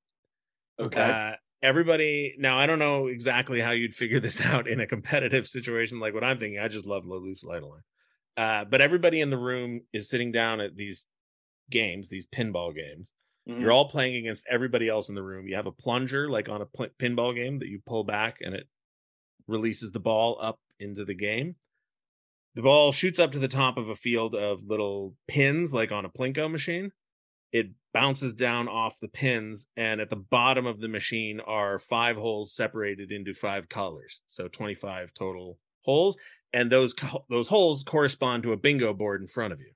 [0.79, 1.01] okay.
[1.01, 5.47] Uh, everybody now I don't know exactly how you'd figure this out in a competitive
[5.49, 6.59] situation like what I'm thinking.
[6.61, 7.83] I just love loose light line.
[8.37, 11.07] Uh, but everybody in the room is sitting down at these
[11.71, 13.12] games, these pinball games.
[13.49, 13.61] Mhm.
[13.61, 15.49] You're all playing against everybody else in the room.
[15.49, 18.55] You have a plunger like on a pl- pinball game that you pull back and
[18.55, 18.69] it
[19.47, 21.57] releases the ball up into the game.
[22.57, 26.05] The ball shoots up to the top of a field of little pins like on
[26.05, 26.92] a plinko machine
[27.53, 27.69] it
[28.01, 32.53] bounces down off the pins and at the bottom of the machine are five holes
[32.55, 36.17] separated into five colors so 25 total holes
[36.53, 39.73] and those co- those holes correspond to a bingo board in front of you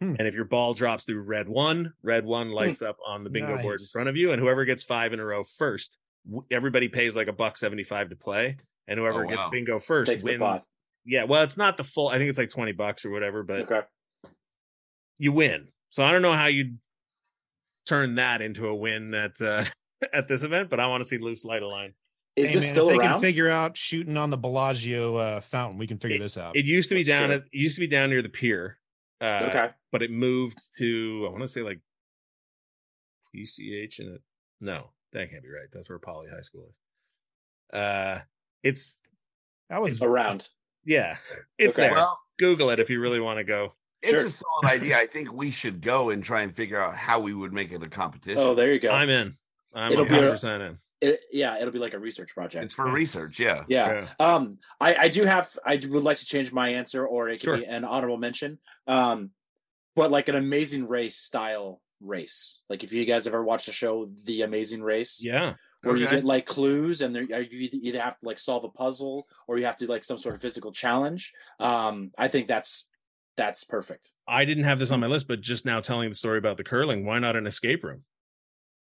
[0.00, 0.14] Hmm.
[0.18, 3.56] and if your ball drops through red one red one lights up on the bingo
[3.62, 5.96] board in front of you and whoever gets five in a row first
[6.50, 8.56] everybody pays like a buck 75 to play
[8.88, 9.50] and whoever Oh, gets wow.
[9.50, 10.68] bingo first Takes wins
[11.06, 13.60] yeah well it's not the full i think it's like 20 bucks or whatever but
[13.60, 13.80] okay.
[15.18, 15.68] you win.
[15.90, 16.78] So I don't know how you'd
[17.86, 19.64] turn that into a win at uh,
[20.12, 21.94] at this event, but I want to see Looff's Lite-A-Line.
[22.36, 23.12] Is Hey, this man, still if they around?
[23.12, 26.54] can figure out shooting on the Bellagio uh, fountain, we can figure this out.
[26.56, 28.78] It used to be That's down at it used to be down near the pier,
[29.22, 29.70] uh, okay.
[29.90, 31.80] but it moved to I want to say like
[33.34, 34.20] PCH and it.
[34.60, 35.68] No, that can't be right.
[35.72, 36.68] That's where Poly High School
[37.72, 37.78] is.
[37.78, 38.20] Uh,
[38.62, 38.98] it's
[39.70, 40.48] that was Around.
[40.84, 41.16] yeah,
[41.58, 41.86] it's Okay.
[41.88, 41.94] there.
[41.94, 43.72] Well, Google it if you really want to go.
[44.02, 44.26] It's Sure.
[44.26, 44.98] a solid idea.
[44.98, 47.82] I think we should go and try and figure out how we would make it
[47.82, 48.38] a competition.
[48.38, 48.90] Oh, there you go.
[48.90, 49.36] I'm in.
[49.74, 50.78] I'm It'll be a- 100 in.
[51.02, 52.64] It- yeah, it'll be like a research project.
[52.64, 53.64] it's for research, yeah.
[53.68, 54.06] yeah.
[54.18, 57.42] Um, I, I do have I would like to change my answer, or it could
[57.44, 57.58] Sure.
[57.58, 58.58] be an honorable mention.
[58.86, 59.30] Um,
[59.94, 62.62] but like an Amazing Race style race.
[62.70, 65.54] Like if you guys ever watched the show The Amazing Race, Yeah.
[65.82, 68.68] where you get like clues and there you either, either have to like solve a
[68.70, 71.32] puzzle or you have to like some sort of physical challenge.
[71.60, 72.88] Um, I think that's
[73.36, 74.10] that's perfect.
[74.26, 76.64] I didn't have this on my list, but just now telling the story about the
[76.64, 78.02] curling, why not an escape room?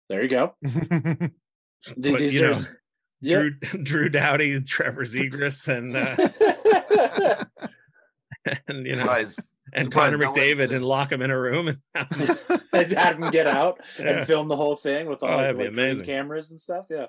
[0.09, 0.55] There you go.
[1.97, 2.59] But, these you know, are-
[3.21, 3.35] yeah.
[3.39, 3.51] Drew
[3.83, 6.15] Drew Doughty, Trevor Zegras, and uh,
[8.67, 9.35] and you know Surprise.
[9.73, 13.31] and surprise Connor McDavid been- and lock him in a room and and have them
[13.31, 14.17] get out Yeah.
[14.19, 16.85] and film the whole thing with all Oh, like, like green cameras and stuff.
[16.91, 17.07] Yeah.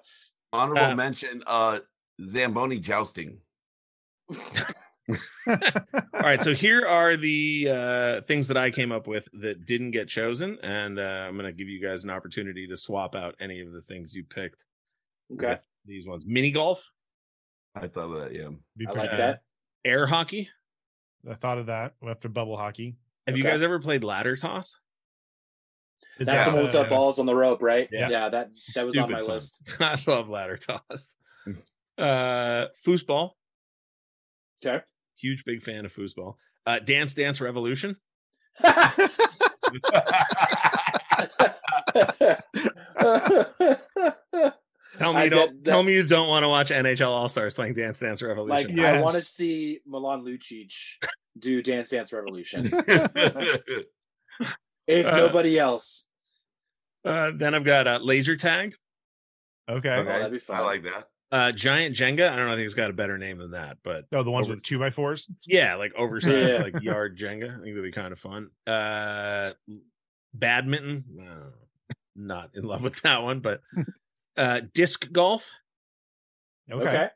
[0.55, 1.81] Honorable Uh, mention, uh
[2.27, 3.39] Zamboni jousting.
[5.49, 9.91] All right, so here are the uh, things that I came up with that didn't
[9.91, 13.35] get chosen, and uh, I'm going to give you guys an opportunity to swap out
[13.41, 14.63] any of the things you picked.
[15.33, 15.59] Okay.
[15.85, 16.89] these ones: mini golf,
[17.75, 18.49] I thought of that, yeah.
[18.89, 19.19] I like good.
[19.19, 19.43] that.
[19.85, 20.49] air hockey.
[21.29, 22.97] I thought of that after bubble hockey.
[23.27, 24.77] Have you guys ever played ladder toss?
[26.19, 27.89] Is That's that, the one with the uh, balls on the rope, right?
[27.91, 28.09] Yeah.
[28.09, 29.29] Yeah, that that was on Stupid my fun.
[29.29, 29.75] list.
[29.81, 31.17] I love ladder toss.
[31.97, 33.31] Uh, foosball.
[34.65, 34.83] Okay.
[35.19, 36.35] Huge big fan of foosball.
[36.67, 37.97] Uh, Dance Dance Revolution.
[44.99, 47.55] Tell me you don't that- tell me you don't want to watch NHL All Stars
[47.55, 48.69] playing Dance Dance Revolution.
[48.69, 48.93] like Yeah.
[48.93, 50.73] I want to see Milan Lucic
[51.39, 52.71] do Dance Dance Revolution.
[54.87, 56.11] if Uh, nobody else,
[57.05, 58.75] uh, then I've got uh, laser tag,
[59.69, 59.89] Okay.
[59.97, 60.57] Oh, that'd be fun.
[60.57, 61.09] I like that.
[61.33, 62.29] Uh, giant Jenga.
[62.31, 62.53] I don't know.
[62.53, 64.63] I think it's got a better name than that, but Oh, the ones Over- with
[64.63, 65.29] two by fours.
[65.47, 66.63] yeah, like oversized, Yeah.
[66.63, 67.51] like yard Jenga.
[67.51, 68.51] I think that'd be kind of fun.
[68.67, 69.53] Uh,
[70.35, 71.05] badminton.
[71.21, 71.51] uh,
[72.15, 73.61] not in love with that one, but
[74.37, 75.51] uh, disc golf.
[76.71, 76.87] Okay.
[76.89, 77.09] okay.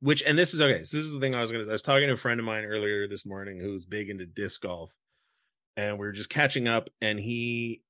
[0.00, 1.80] which and this is okay so this is the thing i was gonna i was
[1.80, 4.90] talking to a friend of mine earlier this morning who's big into disc golf
[5.78, 7.83] and we were just catching up and he was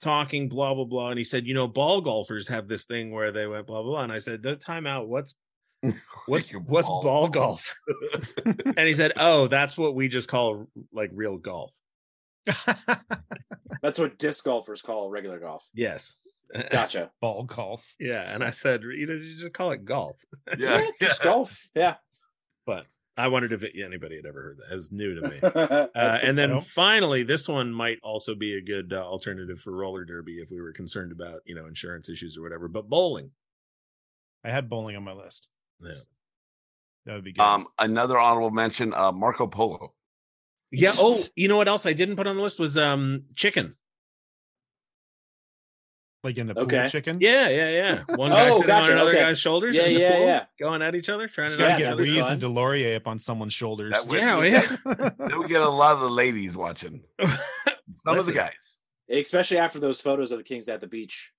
[0.00, 3.32] talking blah blah blah and he said you know ball golfers have this thing where
[3.32, 5.34] they went blah blah blah and i said "No, time out what's
[6.26, 7.02] what's what's ball.
[7.02, 7.74] ball golf
[8.44, 11.72] and he said oh that's what we just call like real golf
[13.82, 15.68] That's what disc golfers call regular golf.
[15.74, 16.16] yes
[16.70, 17.10] Gotcha.
[17.20, 17.94] Ball golf.
[18.00, 20.16] Yeah, and I said, you know, you just call it golf.
[20.56, 21.68] Yeah, Just golf.
[21.74, 21.96] Yeah.
[22.64, 22.86] But
[23.18, 24.72] I wondered if it, anybody had ever heard that.
[24.72, 25.40] It was new to me.
[25.98, 26.60] Uh, and then know.
[26.60, 30.60] finally, this one might also be a good uh, alternative for roller derby if we
[30.60, 32.68] were concerned about you know insurance issues or whatever.
[32.68, 33.30] But bowling,
[34.44, 35.48] I had bowling on my list.
[35.82, 35.94] yeah,
[37.06, 37.42] That would be good.
[37.42, 39.94] Um, another honorable mention, uh, Marco Polo.
[40.70, 40.92] yeah.
[40.96, 43.74] Oh, you know what else I didn't put on the list was um chicken.
[46.24, 46.86] Like in the pool okay.
[46.88, 47.18] chicken.
[47.20, 48.02] Yeah, yeah, yeah.
[48.16, 49.20] One oh, guy Oh, sitting gotcha, on another okay.
[49.20, 49.76] guy's shoulders.
[49.76, 50.44] Yeah, in the yeah, pool, yeah.
[50.58, 52.32] Going at each other, trying Just to gotta get out Reese fun.
[52.32, 53.92] and Delorier up on someone's shoulders.
[53.92, 54.76] That would- Yeah, oh, yeah.
[55.18, 57.02] Then we get a lot of the ladies watching.
[58.04, 58.78] Some of the guys.
[59.08, 61.32] Especially after those photos of the Kings at the beach.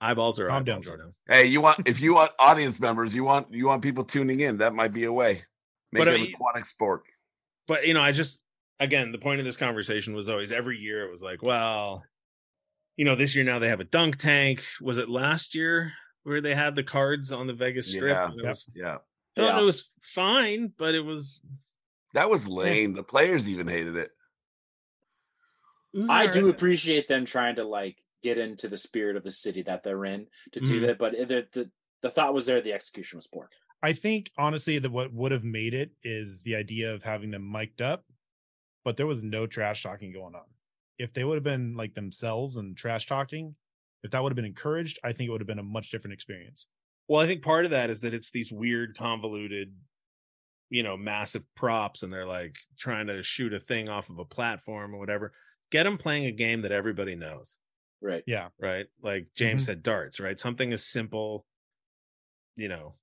[0.00, 1.14] Eyeballs are Calm down, eyeballs, Jordan.
[1.28, 1.44] Jordan.
[1.44, 4.58] Hey, you want if you want audience members, you want you want people tuning in.
[4.58, 5.44] That might be a way.
[5.92, 7.02] Make But, it I an aquatic sport.
[7.66, 8.40] But you know, I just
[8.78, 12.04] again the point of this conversation was always every year it was like, well,
[12.96, 14.62] you know, this year now they have a dunk tank.
[14.80, 15.92] Was it last year
[16.24, 18.10] where they had the cards on the Vegas Strip?
[18.16, 18.30] Yeah.
[18.36, 18.98] It was, Yeah,
[19.36, 19.60] well, Yeah.
[19.60, 21.40] it was fine, but it was.
[22.14, 22.92] that was lame.
[22.94, 24.10] The players even hated it.
[25.94, 29.62] it I do appreciate them trying to like get into the spirit of the city
[29.62, 30.86] that they're in to do Mhm.
[30.86, 31.70] that, but the, the
[32.02, 33.48] the thought was there, the execution was poor.
[33.82, 37.50] I think honestly that what would have made it is the idea of having them
[37.50, 38.04] mic'd up,
[38.84, 40.44] but there was no trash talking going on.
[41.00, 43.56] If they would have been like themselves and trash talking,
[44.02, 46.14] if that would have been encouraged, I think it would have been a much different
[46.14, 46.66] experience.
[47.08, 49.74] Well, I think part of that is that it's these weird, convoluted,
[50.68, 54.24] you know, massive props, and they're like trying to shoot a thing off of a
[54.24, 55.32] platform or whatever.
[55.70, 57.58] Get them playing a game that everybody knows.
[58.02, 58.24] Right.
[58.26, 58.48] Yeah.
[58.58, 58.86] right?
[59.02, 59.66] Like James Mhm.
[59.66, 60.38] said, darts, right?
[60.38, 61.46] Something as simple,
[62.56, 62.94] you know,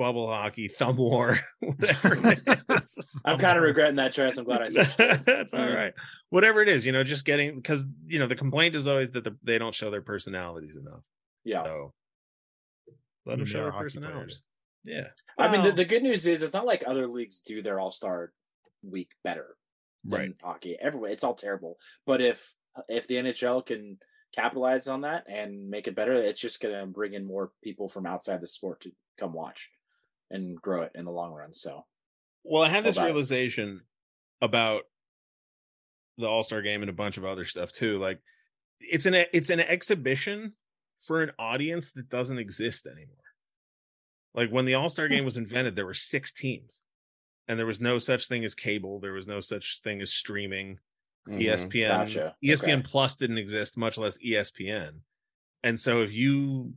[0.00, 2.40] bubble hockey, thumb war, whatever it
[2.70, 2.98] is.
[3.22, 4.38] I'm kind of regretting that choice.
[4.38, 4.96] I'm glad I switched.
[4.96, 5.22] to.
[5.26, 5.92] That's all Mm.
[6.30, 9.24] Whatever it is, you know, just getting because you know the complaint is always that
[9.24, 11.02] the, they don't show their personalities enough.
[11.44, 11.62] Yeah.
[11.62, 11.92] So
[13.26, 14.42] let them show their are hockey personalities.
[14.84, 15.08] Yeah.
[15.38, 17.90] I mean, the, the good news is it's not like other leagues do their All
[17.90, 18.32] Star
[18.82, 19.56] week better
[20.04, 20.34] than right.
[20.42, 20.78] hockey.
[20.80, 21.76] Everywhere, it's all terrible.
[22.06, 22.54] But if
[22.88, 23.98] if the NHL can
[24.34, 27.88] capitalize on that and make it better, it's just going to bring in more people
[27.88, 29.70] from outside the sport to come watch
[30.30, 31.52] and grow it in the long run.
[31.54, 31.84] So
[32.44, 33.10] Well, I had this about it.
[33.10, 33.80] realization
[34.40, 34.82] about
[36.18, 37.98] the All Star Game and a bunch of other stuff too.
[37.98, 38.20] Like,
[38.80, 40.54] it's an it's an exhibition
[41.00, 43.16] for an audience that doesn't exist anymore.
[44.34, 46.82] Like when the All Star Game was invented, there were six teams,
[47.48, 49.00] and there was no such thing as cable.
[49.00, 50.78] There was no such thing as streaming.
[51.28, 51.42] Mhm.
[51.42, 52.36] ESPN, Gotcha.
[52.42, 52.82] ESPN Okay.
[52.88, 55.00] Plus didn't exist, much less ESPN.
[55.62, 56.74] And so, if you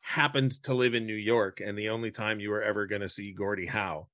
[0.00, 3.08] happened to live in New York, and the only time you were ever going to
[3.08, 4.08] see Gordie Howe,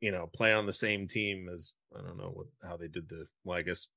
[0.00, 3.08] you know, play on the same team as I don't know what how they did
[3.08, 3.26] the.
[3.44, 3.88] Well, I guess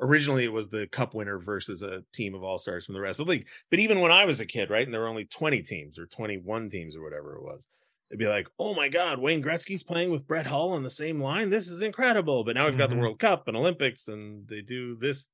[0.00, 3.20] originally it was the Cup winner versus a team of all stars from the rest
[3.20, 3.46] of the league.
[3.70, 6.06] But even when I was a kid, right, and there were only twenty teams or
[6.06, 7.68] twenty one teams or whatever it was,
[8.10, 11.20] it'd be like, oh my God, Wayne Gretzky's playing with Brett Hull on the same
[11.22, 11.50] line.
[11.50, 12.44] This is incredible.
[12.44, 13.00] But now we've got the Mhm.
[13.00, 15.28] World Cup and Olympics, and they do this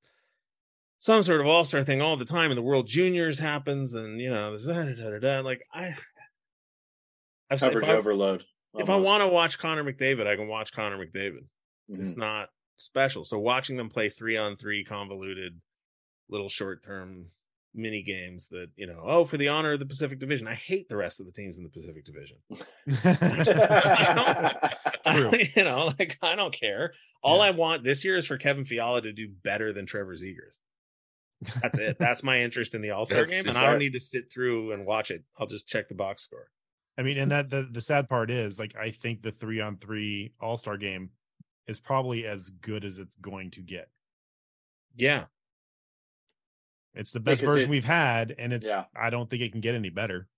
[1.02, 4.20] some sort of all star thing all the time, and the World Juniors happens, and
[4.20, 5.40] you know, da, da, da, da, da.
[5.40, 5.96] like I,
[7.50, 8.44] I've said, coverage if I, overload.
[8.76, 11.40] if I want to watch Connor McDavid, I can watch Connor McDavid.
[11.90, 12.20] to, It's mm-hmm.
[12.20, 13.24] not special.
[13.24, 15.60] So watching them play three on three convoluted
[16.30, 17.26] little short term
[17.74, 20.46] mini games that, you know, oh, for the honor of the Pacific Division.
[20.46, 22.36] I hate the rest of the teams in the Pacific Division.
[25.30, 25.40] True.
[25.56, 26.92] you know, like I don't care.
[27.24, 27.46] All Yeah.
[27.46, 30.58] I want this year is for Kevin Fiala to do better than Trevor Zegras.
[31.62, 31.96] That's it.
[31.98, 34.72] That's my interest in the All Star game, and I don't need to sit through
[34.72, 35.22] and watch it.
[35.38, 36.48] I'll just check the box score.
[36.98, 39.76] I mean, and that the, the sad part is like I think the three on
[39.78, 41.10] three all star game
[41.66, 43.88] is probably as good as it's going to get.
[44.94, 45.24] Yeah,
[46.94, 48.84] It's the best Because version it- we've had, and it's Yeah.
[48.94, 50.28] I don't think it can get any better.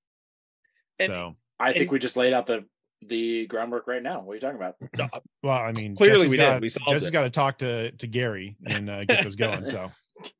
[0.99, 2.65] And- so I think And- we just laid out the
[3.07, 4.23] the groundwork right now.
[4.23, 4.77] What are you talking about?
[5.43, 6.43] well, I mean, Clearly Jesse's we did.
[6.43, 7.13] got, We solved Jesse's it.
[7.13, 9.67] got to talk to to Gary and uh, get this going.
[9.67, 9.91] So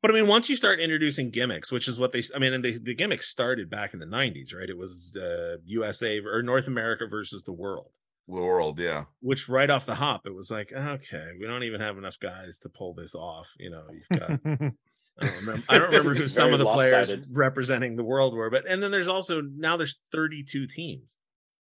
[0.01, 2.63] But I mean, once you start introducing gimmicks, which is what they, I mean, and
[2.63, 4.69] they, the gimmicks started back in the '90s, right?
[4.69, 7.91] It was uh, USA or North America versus the world,
[8.27, 9.05] World, yeah.
[9.19, 12.57] which right off the hop, it was like, okay, we don't even have enough guys
[12.59, 13.53] to pull this off.
[13.59, 17.13] You know, you've got, I don't remember, I don't remember who some of the players
[17.29, 21.17] representing the world were, but and then there's also now there's 32 teams,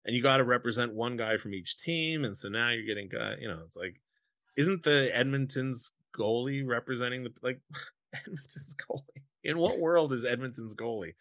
[0.05, 3.09] and you got to represent one guy from each team, and so now you're getting
[3.09, 4.01] guy, you know, it's like,
[4.57, 7.59] isn't the Edmonton's goalie representing the like
[8.13, 9.23] Edmonton's goalie?
[9.43, 11.13] In what world is Edmonton's goalie?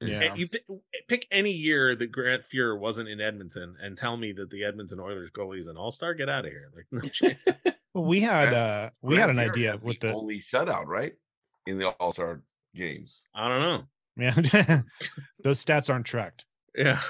[0.00, 0.64] yeah, You pick,
[1.08, 4.98] pick any year that Grant Fuhr wasn't in Edmonton, and tell me that the Edmonton
[4.98, 6.14] Oilers goalie is an All Star.
[6.14, 6.70] Get out of here!
[6.74, 7.38] Like, no chance.
[7.94, 10.42] well, we had Grant- uh we had an Grant Fuhr idea with the the only
[10.52, 11.12] shutout, right?
[11.66, 12.40] In the All Star
[12.74, 13.22] games.
[13.34, 13.82] I don't know.
[14.16, 14.80] Yeah,
[15.44, 16.44] those stats aren't tracked.
[16.74, 17.00] Yeah.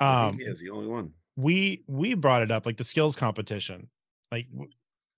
[0.00, 1.12] Um, he is the only one.
[1.36, 3.88] we we brought it up like the skills competition,
[4.32, 4.48] like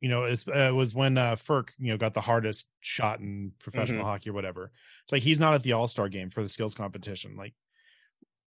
[0.05, 3.21] you know, it's, uh, it was when uh, Frk you know got the hardest shot
[3.21, 4.09] in professional Mhm.
[4.09, 4.71] hockey or whatever.
[5.05, 7.37] It's like he's not at the All Star game for the skills competition.
[7.39, 7.55] Like,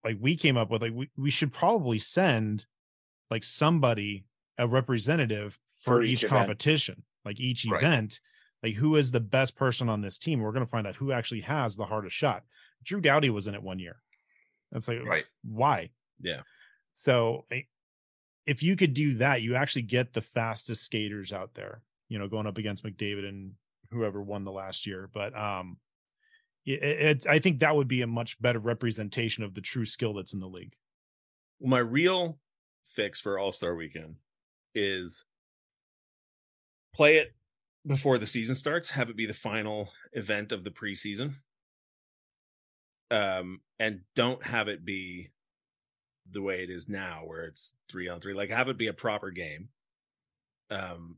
[0.04, 2.66] like we came up with like we, we should probably send
[3.30, 4.26] like somebody
[4.58, 7.82] a representative for, For each, each competition, like each Right.
[7.82, 8.20] event.
[8.62, 10.40] Like who is the best person on this team?
[10.40, 12.44] We're gonna find out who actually has the hardest shot.
[12.84, 13.96] Drew Doughty was in it one year.
[14.72, 15.24] That's like Right.
[15.42, 15.88] why?
[16.20, 16.42] Yeah.
[16.92, 17.66] So I-
[18.46, 22.28] if you could do that, you actually get the fastest skaters out there, you know,
[22.28, 23.52] going up against McDavid and
[23.90, 25.08] whoever won the last year.
[25.12, 25.78] But um
[26.64, 30.14] it, it I think that would be a much better representation of the true skill
[30.14, 30.74] that's in the league.
[31.60, 32.38] my real
[32.84, 34.16] fix for All Star Weekend
[34.74, 35.24] is
[36.94, 37.34] play it
[37.86, 38.90] before the season starts.
[38.90, 41.34] Have it be the final event of the preseason,
[43.10, 45.30] um, and don't have it be
[46.32, 48.34] the way it is now, where it's three on three.
[48.34, 49.68] Like have it be a proper game,
[50.70, 51.16] um,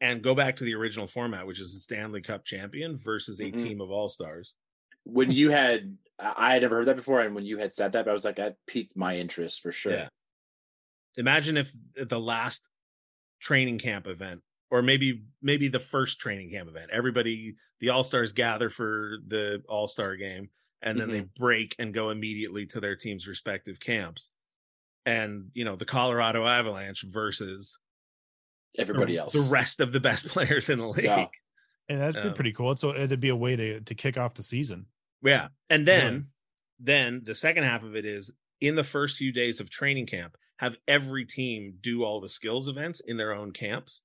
[0.00, 3.50] and go back to the original format, which is the Stanley Cup champion versus a
[3.52, 3.58] Mhm.
[3.58, 4.54] team of All Stars.
[5.04, 8.08] When you had, I had never heard that before, and when you had said that,
[8.08, 9.92] I was like, that piqued my interest for sure.
[9.92, 10.08] Yeah.
[11.16, 12.68] imagine if at the last
[13.40, 18.70] training camp event or maybe maybe the first training camp event everybody the all-stars gather
[18.70, 20.48] for the all-star game
[20.82, 24.30] and then they break and go immediately to their team's respective camps
[25.06, 27.78] and you know the colorado avalanche versus
[28.78, 29.32] Everybody the, else.
[29.32, 31.26] the rest of the best players in the league Yeah.
[31.88, 32.70] And that's been Um, pretty cool.
[32.70, 34.86] It's so it'd be a way to to kick off the season.
[35.22, 35.48] Yeah.
[35.68, 36.24] And then Really?
[36.78, 40.36] then the second half of it is in the first few days of training camp,
[40.58, 44.02] have every team do all the skills events in their own camps.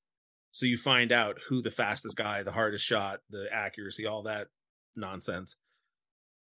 [0.51, 4.47] So you find out who the fastest guy, the hardest shot, the accuracy, all that
[4.95, 5.55] nonsense.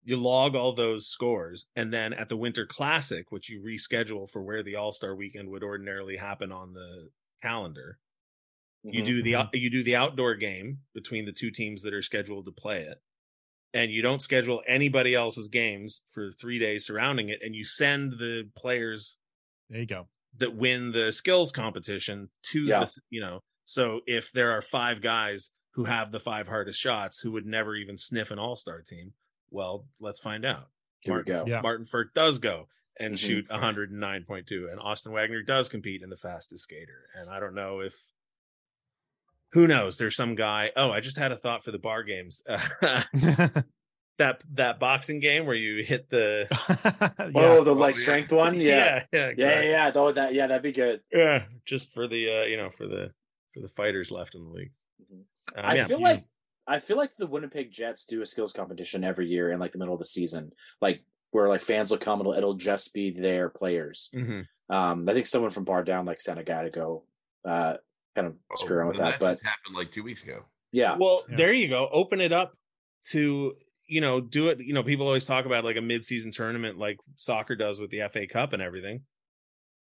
[0.05, 1.67] You log all those scores.
[1.77, 5.49] And then at the Winter Classic, which you reschedule for where the All Star weekend
[5.51, 7.11] would ordinarily happen on the
[7.43, 7.99] calendar,
[8.83, 9.07] you Mhm.
[9.07, 12.53] do the you do the outdoor game between the two teams that are scheduled to
[12.53, 12.99] play it
[13.75, 17.65] and you don't schedule anybody else's games for the three days surrounding it and you
[17.65, 19.19] send the players
[19.71, 20.09] There you go.
[20.39, 22.81] that win the skills competition to Yeah.
[22.81, 27.21] this you know so if there are five guys who have the five hardest shots
[27.21, 29.15] who would never even sniff an all-star team
[29.53, 30.69] well let's find out
[31.01, 31.45] Here we martin, go.
[31.51, 31.61] Yeah.
[31.61, 33.19] martin Frk does go and Mhm.
[33.19, 37.81] shoot 109.2 and austin wagner does compete in the fastest skater and i don't know
[37.81, 37.95] if
[39.53, 42.43] who knows there's some guy oh i just had a thought for the bar games
[44.19, 46.47] that that boxing game where you hit the
[47.35, 48.01] Oh, the like yeah.
[48.03, 48.61] strength one.
[48.61, 48.67] Yeah.
[48.67, 49.19] yeah Yeah.
[49.21, 49.29] Yeah.
[49.31, 49.71] exactly.
[49.71, 49.91] Yeah.
[49.91, 50.35] Though that.
[50.35, 50.47] Yeah.
[50.49, 51.01] That'd be good.
[51.11, 53.11] yeah just for the uh you know for the
[53.55, 54.73] for the fighters left in the league
[55.13, 55.23] Mhm.
[55.57, 55.87] Uh, I yeah.
[55.87, 56.25] feel like
[56.67, 59.79] I feel like the Winnipeg Jets do a skills competition every year in like the
[59.79, 61.03] middle of the season, like
[61.33, 62.21] where like fans will come.
[62.21, 64.11] It'll, it'll just be their players.
[64.15, 64.47] Mhm.
[64.69, 67.05] Um, I think someone from Bar Down like sent a guy to go,
[67.45, 67.75] uh,
[68.15, 69.19] kind of Oh, screw around with and that.
[69.21, 70.45] But just happened like two weeks ago.
[70.71, 71.37] yeah, well Yeah.
[71.37, 72.55] there you go open it up
[73.11, 73.55] to
[73.89, 76.99] you know do it you know people always talk about like a mid-season tournament like
[77.17, 79.03] soccer does with the fa cup and everything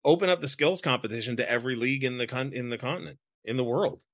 [0.04, 3.56] open up the skills competition to every league in the con- in the continent in
[3.58, 4.09] the world If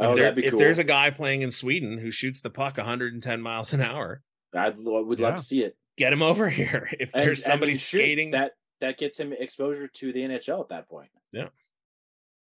[0.00, 0.58] oh, there- that'd be if cool.
[0.60, 4.22] there's a guy playing in sweden who shoots the puck 110 miles an hour
[4.54, 5.76] I'd lo- would love to see it.
[5.96, 9.18] get him over here if And, there's I somebody mean, shoot, skating that that gets
[9.18, 11.10] him exposure to the NHL at that point.
[11.32, 11.48] Yeah,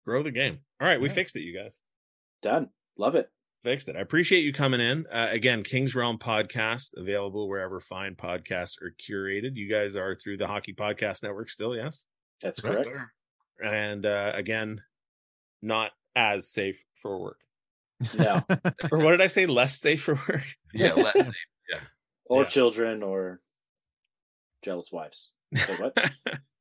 [0.06, 1.14] grow the game all right we Yeah.
[1.14, 1.80] fixed it you guys
[2.42, 2.70] Done.
[2.98, 3.30] Love it.
[3.62, 3.94] fixed it.
[3.96, 5.06] I appreciate you coming in.
[5.06, 9.54] Uh, again, King's Realm podcast available wherever fine podcasts are curated.
[9.54, 12.04] You guys are through the Hockey Podcast Network still, yes?
[12.40, 12.90] That's Correct.
[12.90, 13.72] correct.
[13.72, 14.80] And uh, again,
[15.62, 17.38] not as safe for work.
[18.18, 18.40] No,
[18.90, 19.46] Or what did I say?
[19.46, 20.44] Less safe for work.
[20.72, 21.14] Yeah, let,
[22.26, 22.48] or Yeah.
[22.48, 23.40] children or
[24.62, 25.32] jealous wives.
[25.54, 25.94] Say what?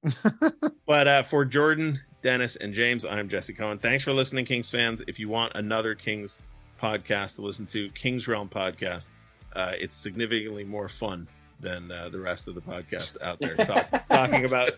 [0.86, 3.78] but uh, for Jordan, Dennis, and James, I'm Jesse Cohen.
[3.80, 5.02] Thanks for listening, Kings fans.
[5.08, 6.40] If you want another Kings
[6.82, 9.10] podcast to listen to, Kings Realm podcast,
[9.56, 11.28] uh, it's significantly more fun
[11.60, 14.72] than uh, the rest of the podcasts out there talk, talking about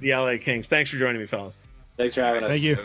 [0.00, 0.68] the LA Kings.
[0.68, 1.60] Thanks for joining me, fellas.
[1.96, 2.50] Thanks for having us.
[2.50, 2.76] Thank you.